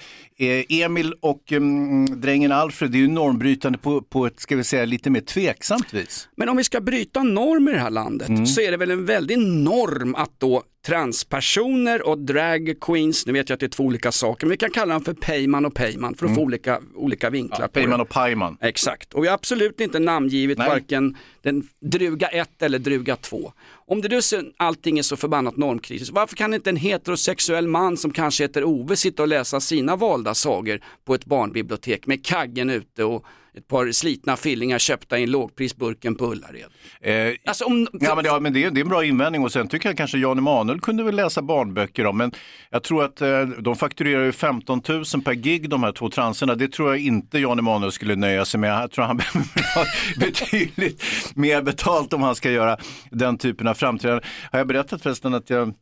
[0.69, 4.85] Emil och mm, drängen Alfred det är ju normbrytande på, på ett, ska vi säga,
[4.85, 6.29] lite mer tveksamt vis.
[6.37, 9.07] Men om vi ska bryta normer i det här landet så är det väl en
[9.07, 13.85] väldig norm att då transpersoner och drag queens, nu vet jag att det är två
[13.85, 16.81] olika saker, men vi kan kalla dem för payman och payman för att få olika,
[16.95, 18.59] olika vinklar på Peyman och Pajman.
[18.61, 20.69] Exakt, och vi har absolut inte namngivit Nej.
[20.69, 23.53] varken den druga 1 eller druga 2.
[23.87, 28.11] Om det nu allting är så förbannat normkritiskt, varför kan inte en heterosexuell man som
[28.11, 33.05] kanske heter Ove sitta och läsa sina valda sagor på ett barnbibliotek med kaggen ute
[33.05, 33.25] och
[33.59, 36.65] ett par slitna fillingar köpta i en lågprisburken på Ullared?
[37.01, 39.43] Eh, Alltså om, Ja, men, det, ja, men det, är, det är en bra invändning
[39.45, 42.33] och sen tycker jag kanske Jan Emanuel kunde väl läsa barnböcker om, men
[42.71, 46.55] jag tror att eh, de fakturerar ju 15 000 per gig de här två transerna.
[46.55, 48.83] Det tror jag inte Jan Emanuel skulle nöja sig med.
[48.83, 49.17] Jag tror han
[49.55, 51.03] behöver betydligt
[51.35, 52.77] mer betalt om han ska göra
[53.11, 54.29] den typen av framträdanden.
[54.53, 55.75] Har jag berättat förresten att jag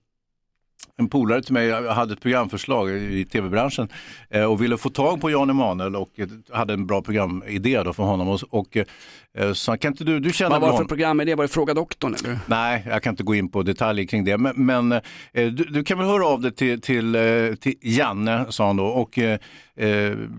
[0.97, 3.89] en polare till mig hade ett programförslag i tv-branschen
[4.31, 7.93] eh, och ville få tag på Jan Emanuel och eh, hade en bra programidé då
[7.93, 8.29] för honom.
[8.29, 8.85] Och, och eh,
[9.55, 11.35] så kan inte du, du känner vad var det för program är det?
[11.35, 12.39] Var det Fråga doktorn eller?
[12.47, 14.39] Nej, jag kan inte gå in på detaljer kring det.
[14.39, 15.01] Men, men eh,
[15.33, 18.87] du, du kan väl höra av dig till, till, eh, till Janne, sa han då.
[18.87, 19.39] Och, eh,
[19.77, 19.89] eh,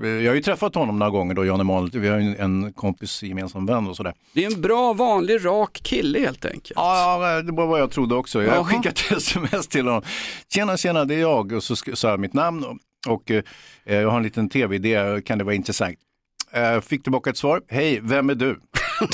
[0.01, 1.91] jag har ju träffat honom några gånger då, Jan Emanuel.
[1.93, 4.13] Vi har ju en, kompis, gemensam vän och sådär.
[4.33, 6.73] Det är en bra, vanlig, rak kille helt enkelt.
[6.75, 8.43] Ja, det var vad jag trodde också.
[8.43, 10.01] Jag har skickat sms till honom.
[10.53, 11.51] Tjena, tjena, det är jag.
[11.51, 12.77] Och så sa jag mitt namn och,
[13.07, 13.43] och eh,
[13.83, 15.97] jag har en liten tv-idé, kan det vara intressant?
[16.53, 17.61] Eh, fick tillbaka ett svar.
[17.67, 18.59] Hej, vem är du?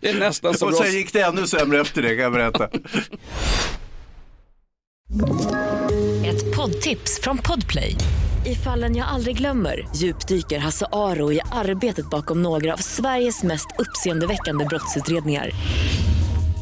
[0.00, 2.68] Det är nästan så Och sen gick det ännu sämre efter det, kan jag berätta.
[6.26, 7.94] Ett poddtips från Podplay.
[8.46, 13.66] I fallen jag aldrig glömmer djupdyker Hasse Aro i arbetet bakom några av Sveriges mest
[13.78, 15.50] uppseendeväckande brottsutredningar.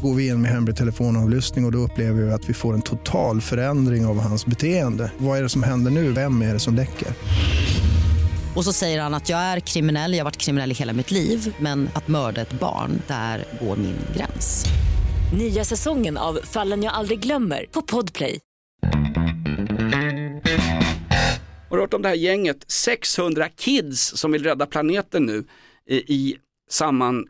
[0.01, 2.81] Går vi in med hemlig telefonavlyssning och, och då upplever vi att vi får en
[2.81, 5.11] total förändring av hans beteende.
[5.17, 6.11] Vad är det som händer nu?
[6.11, 7.07] Vem är det som läcker?
[8.57, 11.11] Och så säger han att jag är kriminell, jag har varit kriminell i hela mitt
[11.11, 14.65] liv men att mörda ett barn, där går min gräns.
[15.37, 18.39] Nya säsongen av Fallen jag aldrig glömmer på Podplay.
[21.69, 25.45] Har du hört om det här gänget 600 kids som vill rädda planeten nu
[25.89, 26.35] i
[26.69, 27.25] samman,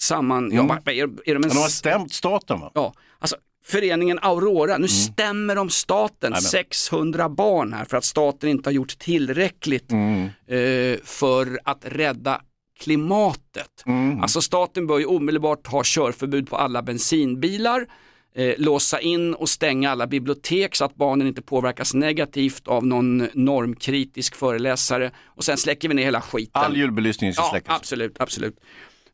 [0.00, 2.70] samman, ja, vad- är, är de en Men de har stämt staten va?
[2.74, 8.68] Ja, alltså föreningen Aurora, nu stämmer de staten, 600 barn här för att staten inte
[8.68, 12.40] har gjort tillräckligt eh, för att rädda
[12.78, 13.84] klimatet.
[14.22, 17.86] Alltså staten bör ju omedelbart ha körförbud på alla bensinbilar,
[18.34, 23.28] eh, låsa in och stänga alla bibliotek så att barnen inte påverkas negativt av någon
[23.34, 26.62] normkritisk föreläsare och sen släcker vi ner hela skiten.
[26.62, 27.76] All julbelysning ska Ja, släckas.
[27.76, 28.56] absolut, absolut.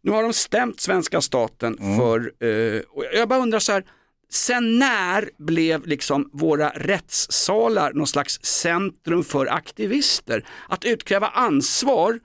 [0.03, 1.99] Nu har de stämt svenska staten Mm.
[1.99, 2.83] för, eh,
[3.15, 3.85] jag bara undrar så här,
[4.31, 10.45] sen när blev liksom våra rättssalar någon slags centrum för aktivister?
[10.69, 12.21] Att utkräva ansvar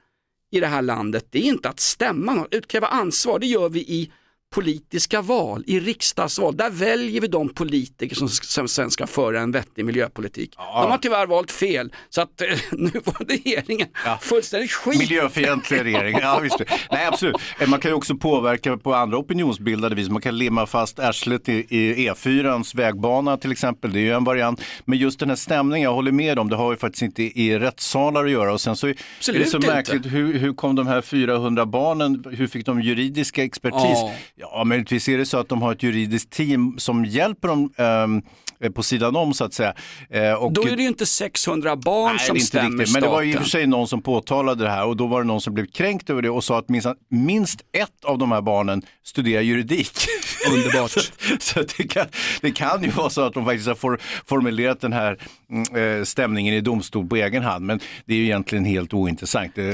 [0.51, 2.47] i det här landet, det är inte att stämma någon.
[2.51, 4.11] Utkräva ansvar, det gör vi i
[4.55, 6.57] politiska val, i riksdagsval.
[6.57, 10.53] Där väljer vi de politiker som, som sen ska föra en vettig miljöpolitik.
[10.57, 13.87] De har tyvärr valt fel, så att eh, nuvarande regeringen
[14.21, 14.99] fullständigt skit.
[14.99, 16.59] Miljöfientlig regering, ja visst.
[16.91, 17.35] Nej absolut.
[17.59, 20.09] Eh, Man kan ju också påverka på andra opinionsbildade vis.
[20.09, 23.93] Man kan limma fast arslet i, i E4ans vägbana till exempel.
[23.93, 24.61] Det är ju en variant.
[24.85, 27.59] Men just den här stämningen, jag håller med om, det har ju faktiskt inte i
[27.59, 28.53] rättssalar att göra.
[28.53, 32.23] Och sen så är Absolut det så märkligt, hur, hur kom de här 400 barnen,
[32.31, 33.97] hur fick de juridiska expertis?
[34.35, 34.40] Ja.
[34.41, 38.21] Ja, möjligtvis är det så att de har ett juridiskt team som hjälper dem ehm,
[38.73, 39.73] på sidan om så att säga.
[40.09, 42.93] Eh, och Då är det ju inte 600 barn Nej, som inte stämmer riktigt.
[42.93, 45.07] Men det var ju i och för sig någon som påtalade det här och då
[45.07, 48.17] var det någon som blev kränkt över det och sa att minst, minst ett av
[48.17, 49.91] de här barnen studerar juridik.
[50.49, 50.91] Underbart.
[51.39, 52.07] så så det, kan,
[52.41, 55.17] det kan ju vara så att de faktiskt har for, formulerat den här
[55.51, 57.65] mm, eh, stämningen i domstol på egen hand.
[57.65, 59.55] Men det är ju egentligen helt ointressant.
[59.55, 59.71] Det,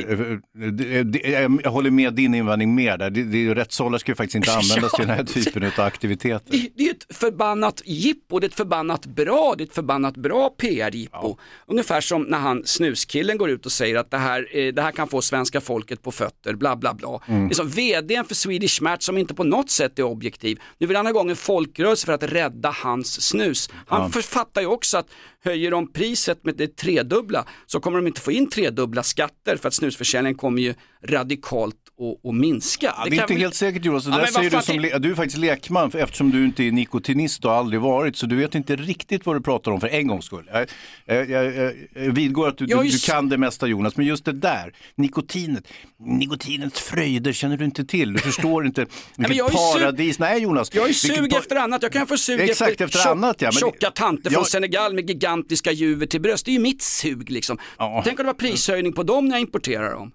[0.54, 1.20] det, det, det,
[1.64, 3.10] jag håller med din invändning mer där.
[3.10, 6.70] Det, det, rättssalar ska ju faktiskt inte användas till den här typen av aktiviteter.
[6.76, 10.50] Det, är ett förbannat jippo, det är ett förbannat bra, det är ett förbannat bra
[10.50, 11.38] PR-jippo.
[11.68, 14.92] Ungefär som när han snuskillen går ut och säger att det här, eh, det här
[14.92, 17.20] kan få svenska folket på fötter, bla bla bla.
[17.28, 17.48] Mm.
[17.48, 20.57] Det är som vdn för Swedish Match som inte på något sätt är objektiv.
[20.78, 23.70] Nu vill han ha igång en folkrörelse för att rädda hans snus.
[23.88, 25.08] Han författar ju också att
[25.44, 29.68] höjer de priset med det tredubbla så kommer de inte få in tredubbla skatter för
[29.68, 32.94] att snusförsäljningen kommer ju radikalt att, att minska.
[32.98, 35.16] Ja, det är inte helt säkert Jonas, det där säger du, som, le- du är
[35.16, 39.26] faktiskt lekman eftersom du inte är nikotinist och aldrig varit så du vet inte riktigt
[39.26, 40.50] vad du pratar om för en gångs skull.
[40.54, 40.68] Jag,
[41.06, 44.26] jag, jag, jag, vidgår att du, du, ju du kan det mesta Jonas, men just
[44.26, 45.68] det där, nikotinet,
[46.00, 48.14] nikotinets fröjder känner du inte till.
[48.14, 48.86] Du förstår inte
[49.18, 50.20] vilket jag är ju sug- paradis.
[50.20, 50.70] Nej Jonas.
[50.74, 53.42] Jag är sug pa- efter annat, jag kan få sug Exakt, efter, efter tjock- annat,
[53.42, 56.46] ja, men- tjocka tanter från Senegal med gigantiska juver till bröst.
[56.46, 57.58] Det är ju mitt sug liksom.
[57.78, 58.02] Ja.
[58.06, 60.12] Tänk om det var prishöjning på dem när jag importerar dem.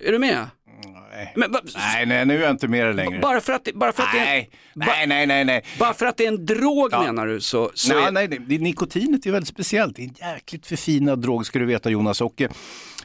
[0.00, 0.46] Är du med?
[1.10, 1.32] Nej.
[1.36, 3.18] Men, va- Nej, nej, nu är jag inte med det längre.
[3.20, 5.64] Bara för att, det- bara för att, det, är, Nej, nej, nej, nej, nej.
[5.78, 8.38] bara för att det är en drog menar du så, så nej, är, nej, det,
[8.38, 9.96] det, nikotinet är väldigt speciellt.
[9.96, 12.20] Det är en jäkligt förfinad drog ska du veta Jonas.
[12.20, 12.50] Och, eh,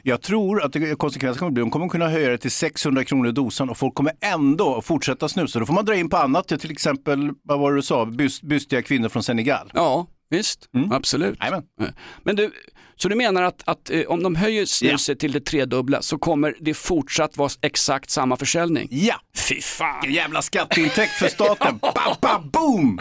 [0.02, 3.70] jag tror att konsekvensen kommer bli, de kommer kunna höja det till 600 kronor dosan
[3.70, 5.58] och folk kommer ändå fortsätta snusa.
[5.58, 8.42] Då får man dra in på annat, till exempel, vad var det du sa, Byst,
[8.42, 9.70] bystiga kvinnor från Senegal.
[9.74, 11.38] Ja, visst, absolut.
[11.40, 11.62] Jajamän.
[12.22, 12.52] Men du,
[12.96, 16.54] så du menar att, att eh, om de höjer snuset till det tredubbla så kommer
[16.60, 18.88] det fortsatt vara exakt samma försäljning?
[18.90, 19.14] Ja,
[19.48, 20.04] Fy fan!
[20.06, 21.78] en jävla skatteintäkt för staten.
[21.82, 22.98] ba, ba, boom!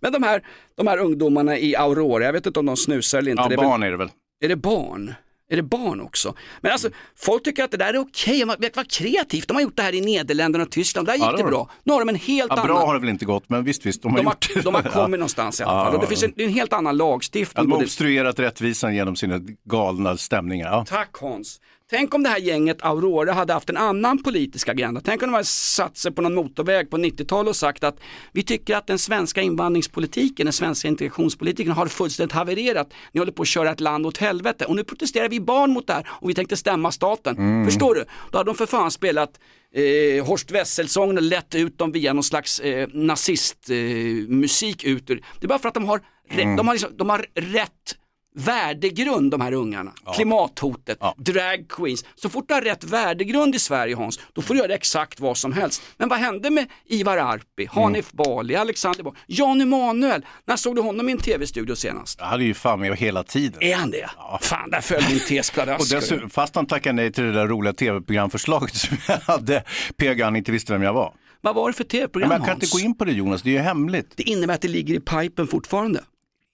[0.00, 0.42] Men de här,
[0.76, 3.46] de här ungdomarna i Aurora, jag vet inte om de snusar eller inte.
[3.50, 4.10] Ja, barn är det väl.
[4.44, 5.14] är det barn?
[5.50, 6.34] Är det barn också?
[6.60, 9.76] Men alltså, folk tycker att det där är okej, vet vad kreativt, de har gjort
[9.76, 11.70] det här i Nederländerna och Tyskland, där gick Ja, det det bra.
[11.84, 12.66] Nu har de en helt Ja, annan...
[12.66, 14.74] bra har det väl inte gått, men visst, visst, de har de, gjort har, de
[14.74, 15.94] har kommit någonstans i alla Ja, fall.
[15.94, 16.28] Och det ja, finns ja.
[16.36, 17.64] en, en helt annan lagstiftning.
[17.64, 20.66] De har både- obstruerat rättvisan genom sina galna stämningar.
[20.68, 20.84] Ja.
[20.88, 21.60] Tack Hans.
[21.90, 25.00] Tänk om det här gänget Aurora hade haft en annan politisk agenda.
[25.04, 27.96] Tänk om de hade satt sig på någon motorväg på 90-talet och sagt att
[28.32, 32.88] vi tycker att den svenska invandringspolitiken, den svenska integrationspolitiken har fullständigt havererat.
[33.12, 35.86] Ni håller på att köra ett land åt helvete och nu protesterar vi barn mot
[35.86, 37.64] det här och vi tänkte stämma staten.
[37.64, 38.04] Förstår du?
[38.32, 39.40] Då hade de för fan spelat
[39.74, 45.24] eh, Horst Wessel-sången och lett ut dem via någon slags eh, nazistmusik eh, ut ur.
[45.40, 45.98] Det är bara för att de har,
[46.30, 47.96] rä- de har, liksom, de har rätt
[48.38, 49.92] värdegrund de här ungarna.
[50.14, 52.04] Klimathotet, drag queens.
[52.14, 55.36] Så fort du har rätt värdegrund i Sverige Hans, då får du göra exakt vad
[55.36, 55.82] som helst.
[55.96, 60.26] Men vad hände med Ivar Arpi, Hanif Bali, Alexander Bali, Jan Emanuel?
[60.46, 62.18] När såg du honom i en tv-studio senast?
[62.18, 63.62] Jag hade ju fan med hela tiden.
[63.62, 64.10] Är han det?
[64.40, 65.94] Fan, där föll min tes pladask.
[66.30, 69.64] fast han tackade nej till det där roliga tv-programförslaget som jag hade,
[69.96, 71.14] PG han inte visste vem jag var.
[71.40, 72.62] Vad var det för tv-program jag kan Hans?
[72.62, 74.12] inte gå in på det Jonas, det är ju hemligt.
[74.16, 76.00] Det innebär att det ligger i pipen fortfarande.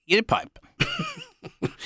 [0.06, 0.60] Är det pipe?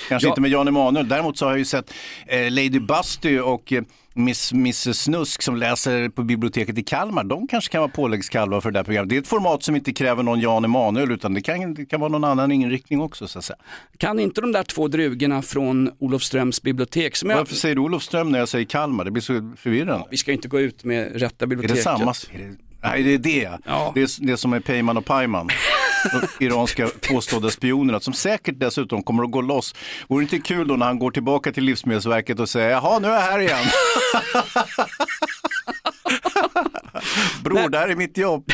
[0.09, 0.31] Kanske Ja.
[0.31, 1.93] inte med Jan Emanuel, däremot så har jag ju sett
[2.27, 3.83] eh, Lady Busty och eh,
[4.15, 7.25] Miss, Miss Snusk som läser på biblioteket i Kalmar.
[7.25, 9.11] De kanske kan vara påläggskalvar för det där programmet.
[9.11, 12.01] Det är ett format som inte kräver någon Jan Emanuel utan det kan, det kan
[12.01, 13.57] vara någon annan inriktning också så att säga.
[13.99, 17.37] Kan inte de där två drugorna från Olofströms bibliotek som jag...
[17.37, 19.05] Varför säger du Olofström när jag säger Kalmar?
[19.05, 20.07] Det blir så förvirrande.
[20.11, 21.77] Vi ska inte gå ut med rätta Är biblioteket.
[21.77, 22.11] det samma?
[22.33, 22.57] Är det...
[22.83, 23.59] Nej, det är det.
[23.65, 23.93] Ja.
[23.95, 25.49] Det är det som är Peyman och Pajman.
[26.41, 29.75] Iranska påstådda spionerna som säkert dessutom kommer att gå loss.
[30.09, 33.09] Vore det inte kul då när han går tillbaka till Livsmedelsverket och säger jaha nu
[33.09, 33.65] är jag här igen.
[37.45, 38.53] Bror, det här är mitt jobb.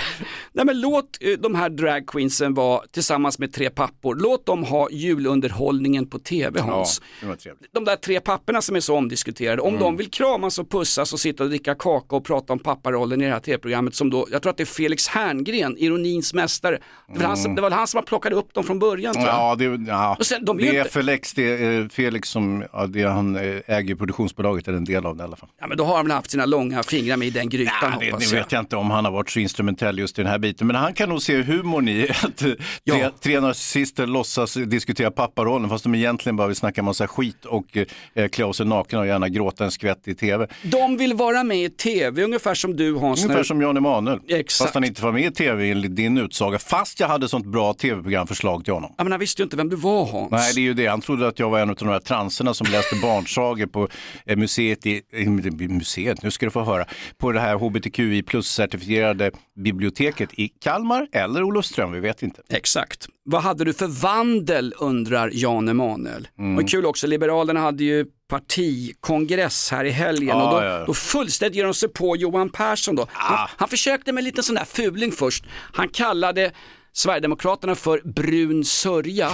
[0.57, 4.15] Nej men låt eh, de här dragqueensen vara tillsammans med tre pappor.
[4.15, 7.01] Låt dem ha julunderhållningen på tv Hans.
[7.21, 7.71] det trevligt.
[7.75, 11.21] De där tre papporna som är så omdiskuterade, om de vill kramas och pussas och
[11.21, 14.43] sitta och dricka kaka och prata om papparollen i det här tv-programmet som då, jag
[14.43, 16.79] tror att det är Felix Herngren, ironins mästare.
[17.15, 19.27] Det var, han, som- det var han som har plockat upp dem från början tror
[19.27, 19.35] jag.
[19.35, 20.17] Ja, det, ja.
[20.21, 23.07] Sen, de är det är inte- Felix, det är eh, Felix som, ja, det är,
[23.09, 25.49] han eh, äger produktionsbolaget, eller en del av det i alla fall.
[25.61, 27.97] Ja men då har han väl haft sina långa fingrar med i den grytan Ja,
[28.01, 28.43] det, hoppas det jag.
[28.43, 30.67] vet jag inte om han har varit så instrumentell just i den här biten.
[30.67, 32.55] Men han kan nog se humorn i att tre,
[32.85, 33.11] Ja.
[33.21, 37.77] tre narcissister låtsas diskutera papparollen fast de egentligen bara vill snacka massa skit och
[38.15, 40.47] eh, klä av sig nakna och gärna gråta en skvätt i tv.
[40.63, 43.21] De vill vara med i tv ungefär som du Hans.
[43.25, 44.19] Ungefär när- som Jan Emanuel.
[44.29, 44.59] Exakt.
[44.67, 46.59] Fast han inte var med i tv enligt din utsaga.
[46.59, 48.95] Fast jag hade sånt bra tv-programförslag till honom.
[48.99, 50.31] Ja men han visste ju inte vem du var Hans.
[50.31, 50.87] Nej, det är ju det.
[50.87, 53.89] Han trodde att jag var en av de här transerna som läste barnsagor på
[54.27, 55.29] eh, museet i, eh,
[55.69, 56.85] museet, nu ska du få höra,
[57.19, 62.43] på det här hbtqi plus-certifierade biblioteket i Kalmar eller Olofström, vi vet inte.
[62.49, 63.07] Exakt.
[63.25, 66.29] Vad hade du för vandel undrar Jan Emanuel.
[66.39, 66.59] Mm.
[66.59, 70.95] Och kul också, Liberalerna hade ju partikongress här i helgen Ja, och då, ja, då
[70.95, 73.07] fullständigt ger de sig på Johan Persson då.
[73.13, 75.45] Han, han försökte med lite sån där fuling först.
[75.73, 76.53] Han kallade
[76.97, 79.31] Sverigedemokraterna för brun sörja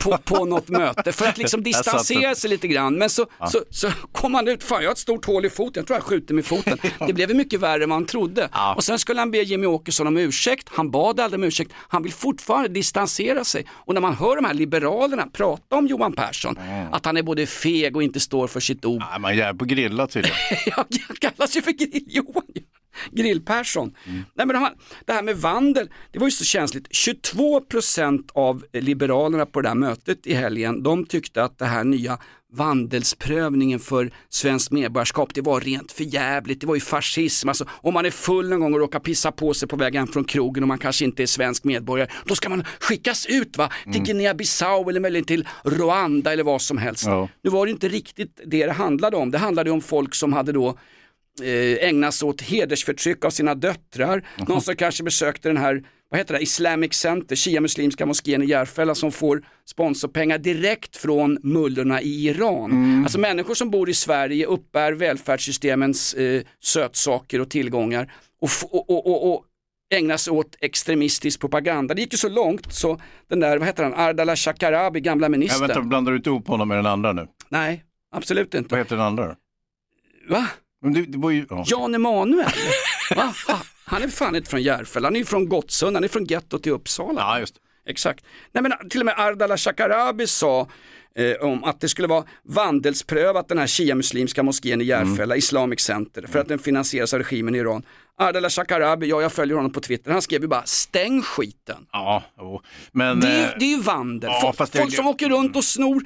[0.00, 2.94] på, på något möte för att liksom distansera sig lite grann.
[2.94, 5.80] Men så, så, så kom han ut, fan jag har ett stort hål i foten,
[5.80, 6.78] jag tror jag skjuter mig i foten.
[7.06, 8.48] Det blev mycket värre än vad han trodde.
[8.76, 12.02] Och sen skulle han be Jimmy Åkesson om ursäkt, han bad aldrig om ursäkt, han
[12.02, 13.66] vill fortfarande distansera sig.
[13.70, 16.58] Och när man hör de här liberalerna prata om Johan Persson,
[16.92, 19.02] att han är både feg och inte står för sitt ord.
[19.12, 20.36] Ja, man är på grilla tydligen.
[20.72, 20.84] Han
[21.20, 22.42] kallas ju för grill-Johan.
[23.10, 23.94] Grill-Persson.
[24.06, 24.72] Nej, men de här,
[25.04, 26.88] det här med vandel, det var ju så känsligt.
[26.88, 32.18] 22% av Liberalerna på det där mötet i helgen, de tyckte att det här nya
[32.52, 37.48] vandelsprövningen för svenskt medborgarskap, det var rent förjävligt, det var ju fascism.
[37.48, 40.24] Alltså, om man är full någon gång och råkar pissa på sig på vägen från
[40.24, 43.70] krogen och man kanske inte är svensk medborgare, då ska man skickas ut va?
[43.92, 47.06] till Guinea-Bissau eller möjligen till Rwanda eller vad som helst.
[47.06, 47.28] Ja.
[47.42, 50.52] Nu var det inte riktigt det det handlade om, det handlade om folk som hade
[50.52, 50.78] då
[51.80, 54.28] ägna sig åt hedersförtryck av sina döttrar.
[54.48, 58.94] Någon som kanske besökte den här, vad heter det, Islamic Center, Shia-muslimska moskén i Järfälla
[58.94, 63.02] som får sponsorpengar direkt från mullorna i Iran.
[63.04, 69.06] Alltså människor som bor i Sverige uppbär välfärdssystemens eh, sötsaker och tillgångar och, och, och,
[69.06, 69.44] och, och
[69.94, 71.94] ägna sig åt extremistisk propaganda.
[71.94, 75.28] Det gick ju så långt så den där, vad heter han, Ardala Shakarabi, gamla Ja,
[75.28, 75.60] ministern.
[75.60, 77.26] vänta, blandar du inte ihop honom med den andra nu?
[77.48, 78.68] Nej, absolut inte.
[78.70, 79.34] Vad heter den andra då?
[80.28, 80.46] Va?
[80.82, 81.64] Men det, det var ju, ja.
[81.66, 82.46] Jan Emanuel?
[83.16, 83.34] Va?
[83.48, 86.66] Ha, Han är fan inte från Järfälla, han är från Gottsunda, han är från gettot
[86.66, 87.20] i Uppsala.
[87.20, 87.54] ja, just.
[87.86, 88.24] Exakt.
[88.52, 90.68] Nej, men till och med Ardala Shakarabi sa
[91.14, 96.26] eh, om att det skulle vara vandelsprövat den här shia-muslimska moskén i Järfälla, Islamic Center,
[96.28, 97.82] för att den finansieras av regimen i Iran.
[98.18, 101.86] Ardala Shakarabi, ja jag följer honom på Twitter, han skrev ju bara stäng skiten.
[101.92, 102.60] Ja, jo.
[102.92, 103.20] men...
[103.20, 104.30] Det är, eh, det är ju vandel.
[104.30, 106.02] ja, folk folk som åker runt och snor,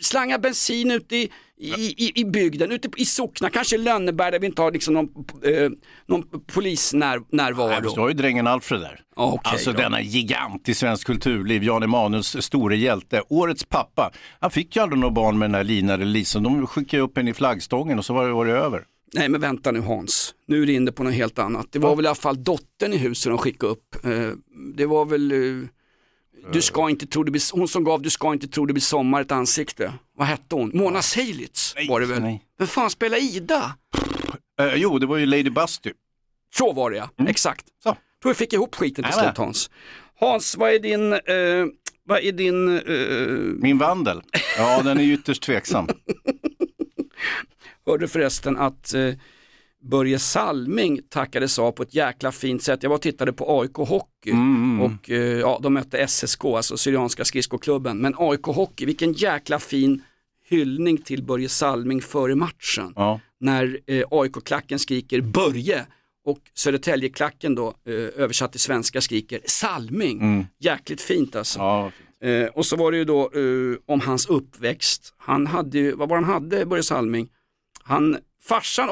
[0.00, 4.46] slangar bensin ute i, i, i, i bygden, ute i socknar, kanske Lönneberg där vi
[4.46, 5.08] inte har liksom någon,
[5.44, 5.70] eh,
[6.06, 7.94] någon polisnärvaro.
[7.94, 9.00] Du har ju drängen Alfred där.
[9.16, 9.78] Ja, okej alltså då.
[9.78, 13.22] denna gigant i svensk kulturliv, Jan Emanuels store hjälte.
[13.28, 14.10] Årets pappa.
[14.40, 16.38] Han fick ju aldrig några barn med den här Lina eller Lisa.
[16.38, 18.84] De skickade upp henne i flaggstången och så var det, var det över.
[19.14, 21.66] Nej men vänta nu Hans, nu är du inne på något helt annat.
[21.70, 24.04] Det var väl i alla fall dottern i huset de skickade upp.
[24.04, 24.10] Eh,
[24.76, 25.68] Det var väl, eh,
[26.52, 28.80] du ska inte tro det blir, hon som gav Du ska inte tro det blir
[28.80, 29.92] sommar ett ansikte.
[30.16, 30.70] Vad hette hon?
[30.74, 32.22] Mona Seilitz var det väl?
[32.22, 32.42] nej.
[32.58, 33.74] Vem fan spelar Ida?
[34.60, 35.92] Eh, jo, det var ju Lady Busty.
[36.54, 37.66] Så var det ja, exakt.
[37.82, 37.96] Så.
[38.22, 39.70] Tror vi fick ihop skiten till slut Hans.
[40.20, 41.66] Hans, vad är din, eh,
[42.04, 44.22] vad är din, eh, Min vandel.
[44.58, 45.88] Ja, den är ytterst tveksam.
[47.86, 49.14] hörde förresten att eh,
[49.88, 52.82] Börje Salming tackades av på ett jäkla fint sätt.
[52.82, 54.32] Jag var och tittade på AIK Hockey
[54.80, 57.98] och eh, ja, de mötte SSK, alltså Syrianska skridskoklubben.
[57.98, 60.02] Men AIK Hockey, vilken jäkla fin
[60.48, 62.92] hyllning till Börje Salming före matchen.
[62.96, 63.20] Ja.
[63.40, 65.86] När eh, AIK-klacken skriker Börje
[66.24, 70.46] och Södertälje-klacken då eh, översatt till svenska skriker Salming.
[70.58, 71.58] Jäkligt fint alltså.
[71.58, 75.14] Ja, Eh, och så var det ju då eh, om hans uppväxt.
[75.18, 77.28] Han hade ju, vad var han hade, Börje Salming?
[77.82, 78.88] Han, farsan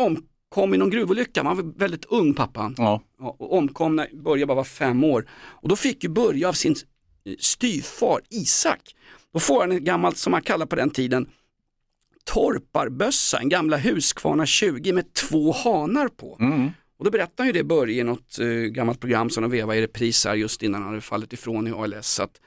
[0.54, 2.74] omkom i någon gruvolycka, han var väldigt ung pappan.
[2.78, 3.02] ja.
[3.18, 5.26] Ja, och omkom när Börje bara var fem år.
[5.62, 6.74] Och då fick ju Börje av sin
[7.24, 8.94] eh, styvfar Isak,
[9.32, 11.26] då får han en gammalt, som man kallar på den tiden,
[12.24, 16.36] torparbössa, en gamla Husqvarna 20 med två hanar på.
[16.98, 19.78] Och då berättade han ju det Börje i något eh, gammalt program som de vevade
[19.78, 22.20] i repris här just innan han hade fallit ifrån i ALS.
[22.20, 22.40] Att,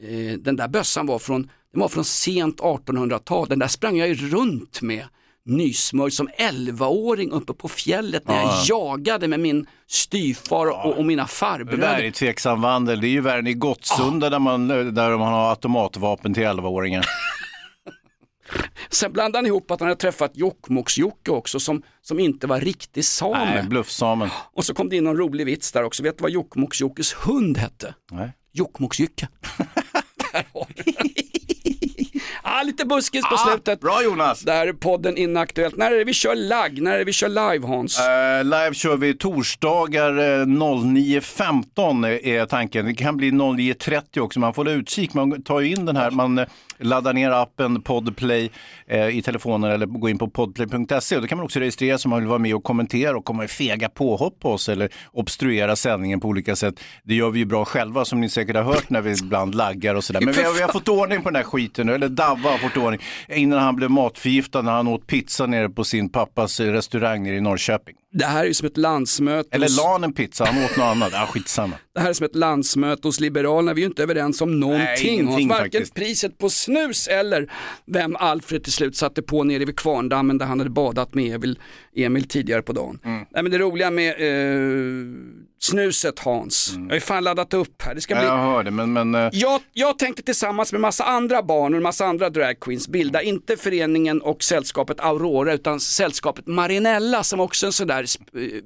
[0.00, 1.42] eh, den där bössan var från,
[1.72, 5.04] den var från sent 1800-tal, den där sprang jag ju runt med
[5.44, 11.22] nysmörjd som 11-åring uppe på fjället när jag jagade med min styvfar och, och mina
[11.22, 12.02] Det där farbröder.
[12.02, 13.00] är tveksam vandel.
[13.00, 17.06] Det är ju värre än i Gottsunda där, man, där man har automatvapen till 11-åringar.
[18.90, 23.04] Sen blandade han ihop att han hade träffat Jokkmokks-Jocke också som, som inte var riktig
[23.04, 23.54] same.
[23.54, 24.30] Nej, bluffsamen.
[24.52, 26.02] Och så kom det in någon rolig vits där också.
[26.02, 27.94] Vet du vad Jokkmokks-Jockes hund hette?
[28.10, 28.32] Nej.
[28.52, 29.28] Jokkmokks-Jycke.
[30.32, 30.82] där har du.
[32.60, 33.80] Ah, lite buskis på Ah, slutet.
[33.80, 34.40] bra Jonas!
[34.40, 35.76] Där är podden Inaktuellt.
[35.76, 36.82] När är det vi kör lagg?
[36.82, 37.98] När är det vi kör live Hans?
[38.00, 42.86] Eh, live kör vi torsdagar eh, 09.15 är tanken.
[42.86, 44.40] Det kan bli 09.30 också.
[44.40, 45.14] Man får utkik.
[45.14, 46.44] Man tar ju in den här, man eh,
[46.78, 48.50] laddar ner appen Podplay
[48.86, 51.16] eh, i telefonen eller går in på podplay.se.
[51.16, 53.24] Och då kan man också registrera sig om man vill vara med och kommentera och
[53.24, 56.74] komma med fega påhopp på oss eller obstruera sändningen på olika sätt.
[57.04, 59.94] Det gör vi ju bra själva som ni säkert har hört när vi ibland laggar
[59.94, 60.20] och sådär.
[60.20, 62.58] Men vi har, vi har fått ordning på den här skiten nu, eller Davva har
[62.58, 63.00] fått ordning.
[63.28, 67.36] Innan han blev matförgiftad när han åt pizza nere på sin pappas eh, restaurang nere
[67.36, 67.94] i Norrköping.
[68.14, 69.48] Det här är som ett landsmöte.
[69.52, 71.08] Eller hos- la han en pizza, han åt något annat.
[71.12, 71.76] Ja, skitsamma.
[71.94, 73.74] Det här är som ett landsmöte hos Liberalerna.
[73.74, 75.26] Vi är ju inte överens om någonting.
[75.26, 75.48] Hans.
[75.48, 75.94] Varken faktiskt.
[75.94, 77.52] priset på snus eller
[77.86, 81.58] vem Alfred till slut satte på nere vid Kvarndammen där han hade badat med Emil,
[81.96, 82.98] Emil tidigare på dagen.
[83.04, 83.24] Mm.
[83.30, 85.06] Nej, men det roliga med eh,
[85.62, 87.94] snuset Hans, jag har ju fan laddat upp här.
[87.94, 88.24] Det ska Mm.
[88.24, 88.28] Bli...
[88.30, 91.82] jag hörde, men, men eh, Jag, jag tänkte tillsammans med massa andra barn och en
[91.82, 97.68] massa andra dragqueens bilda inte föreningen och sällskapet Aurora utan sällskapet Marinella som också är
[97.68, 98.62] en sådär sp- eh,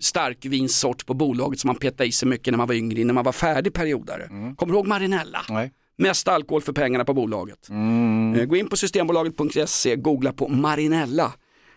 [0.00, 3.14] stark vinsort på bolaget som man petade i sig mycket när man var yngre, innan
[3.14, 4.28] man var färdig periodare.
[4.56, 5.40] Kommer du ihåg Marinella?
[5.48, 5.72] nej.
[5.98, 7.68] Mest alkohol för pengarna på bolaget.
[7.68, 8.34] Mm.
[8.40, 11.32] Eh, Gå in på systembolaget.se, googla på Marinella.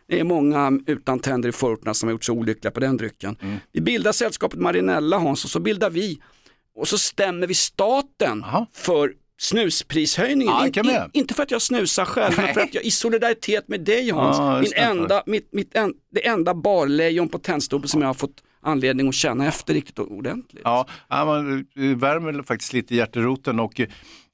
[0.08, 3.38] Det är många utan tänder i förorterna som har gjort sig olyckliga på den drycken.
[3.42, 3.58] Mm.
[3.72, 6.22] Vi bildar sällskapet Marinella Hans och så bildar vi
[6.76, 10.54] och så stämmer vi staten för snusprishöjningen.
[10.74, 13.68] Jag In, in, inte för att jag snusar själv, men för att jag i solidaritet
[13.68, 18.02] med dig Hans, Ja, min enda, mitt, mitt en, det enda barlejon på tändstopen som
[18.02, 20.62] jag har fått anledning att känna efter riktigt ordentligt.
[20.64, 23.88] Ja, man eh, värmer faktiskt lite i hjärteroten och eh,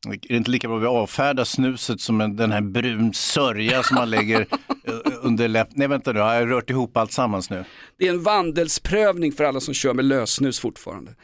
[0.07, 3.83] är det inte lika bra att vi avfärdar snuset som en, den här brun sörja
[3.83, 4.39] som man lägger
[4.83, 5.73] eh, under läppen?
[5.75, 7.63] Nej vänta nu, har jag rört ihop allt sammans nu?
[7.97, 11.15] Det är en vandelsprövning för alla som kör med lössnus fortfarande.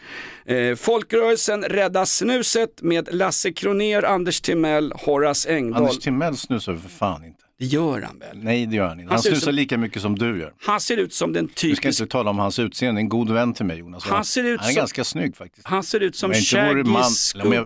[0.46, 5.82] Eh, folkrörelsen Rädda snuset med Lasse Kroner, Anders Timell, Horace Engdahl.
[5.84, 7.47] Anders Timell snusar för fan inte.
[7.60, 8.38] Det gör han väl?
[8.44, 9.10] Nej, det gör han inte.
[9.10, 10.54] Han Han snusar som- lika mycket som du gör.
[10.66, 11.88] Han ser ut som den Du ska typiska...
[11.90, 14.04] inte tala om hans utseende, en god vän till mig Jonas.
[14.04, 15.68] Han ser ut han är som- ganska snygg faktiskt.
[15.68, 17.66] Han ser ut som man, Shaggy eller om, jag,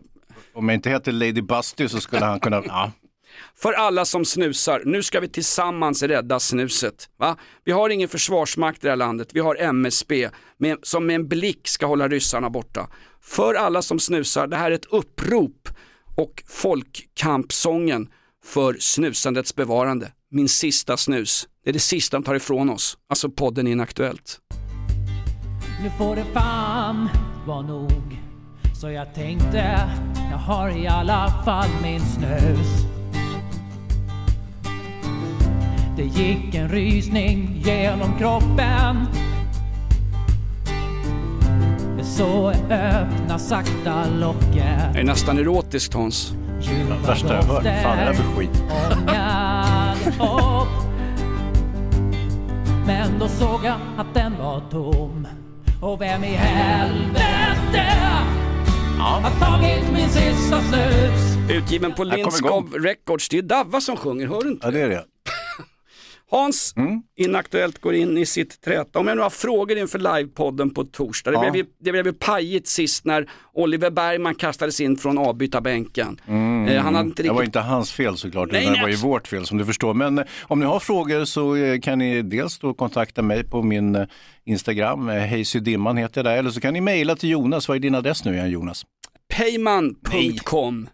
[0.54, 2.92] om jag inte heter Lady Busty så skulle han kunna, ja.
[3.56, 7.10] För alla som snusar, nu ska vi tillsammans rädda snuset.
[7.18, 7.38] Va?
[7.64, 11.28] Vi har ingen försvarsmakt i det här landet, vi har MSB med, som med en
[11.28, 12.88] blick ska hålla ryssarna borta.
[13.22, 15.70] För alla som snusar, det här är ett upprop
[16.16, 18.08] och folkkampsången
[18.46, 20.12] för snusandets bevarande.
[20.32, 22.98] Min sista snus, det är det sista de tar ifrån oss.
[23.10, 24.40] Alltså podden Inaktuellt.
[25.84, 27.10] Nu får det fan
[27.48, 28.20] vara nog.
[28.82, 29.90] Så jag tänkte,
[30.32, 32.68] jag har i alla fall min snus.
[35.98, 39.06] Det gick en rysning genom kroppen.
[42.04, 44.94] Så öppna sakta locket.
[44.94, 46.34] Det är nästan erotiskt Hans.
[47.08, 47.64] Värsta jag hört.
[47.64, 48.64] Fan, det här är för skit.
[52.86, 55.28] Men då såg jag att den var tom.
[55.82, 57.86] Och vem i helvete
[59.00, 61.38] har tagit min sista snus?
[61.50, 64.68] Utgiven på Lindskov Records, det är Davva som sjunger, hör du inte?
[64.68, 65.04] Ja, det är det.
[66.32, 67.02] Hans, Mm.
[67.18, 69.00] Inaktuellt går in i sitt träta.
[69.00, 71.32] Om jag nu har frågor inför livepodden på torsdag.
[71.32, 71.52] Det, Ja.
[71.52, 76.20] blev, det blev ju pajigt sist när Oliver Bergman kastades in från avbytarbänken.
[76.28, 77.48] Eh, han hade inte Det var riktigt...
[77.48, 79.94] inte hans fel såklart, Nej, utan det var ju vårt fel som du förstår.
[79.94, 83.62] Men eh, om ni har frågor så eh, kan ni dels då kontakta mig på
[83.64, 84.06] min eh,
[84.46, 87.68] Instagram, eh, hejsydimman heter jag där, eller så kan ni mejla till Jonas.
[87.68, 88.84] Vad är din adress nu igen Jonas?
[89.38, 90.88] Payman.com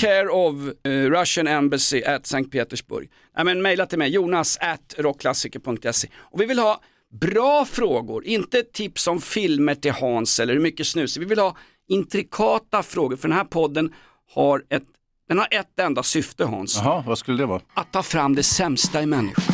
[0.00, 0.54] Care of
[0.84, 3.10] eh, Russian Embassy at Sankt Petersburg.
[3.36, 6.08] Nej men mejla till mig, jonas at rockklassiker.se.
[6.16, 6.80] Och vi vill ha
[7.20, 11.16] bra frågor, inte tips om filmer till Hans eller hur mycket snus.
[11.16, 11.56] Vi vill ha
[11.88, 13.92] intrikata frågor, för den här podden
[14.34, 14.84] har ett,
[15.28, 16.76] den har ett enda syfte Hans.
[16.76, 17.60] Jaha, vad skulle det vara?
[17.74, 19.53] Att ta fram det sämsta i människan.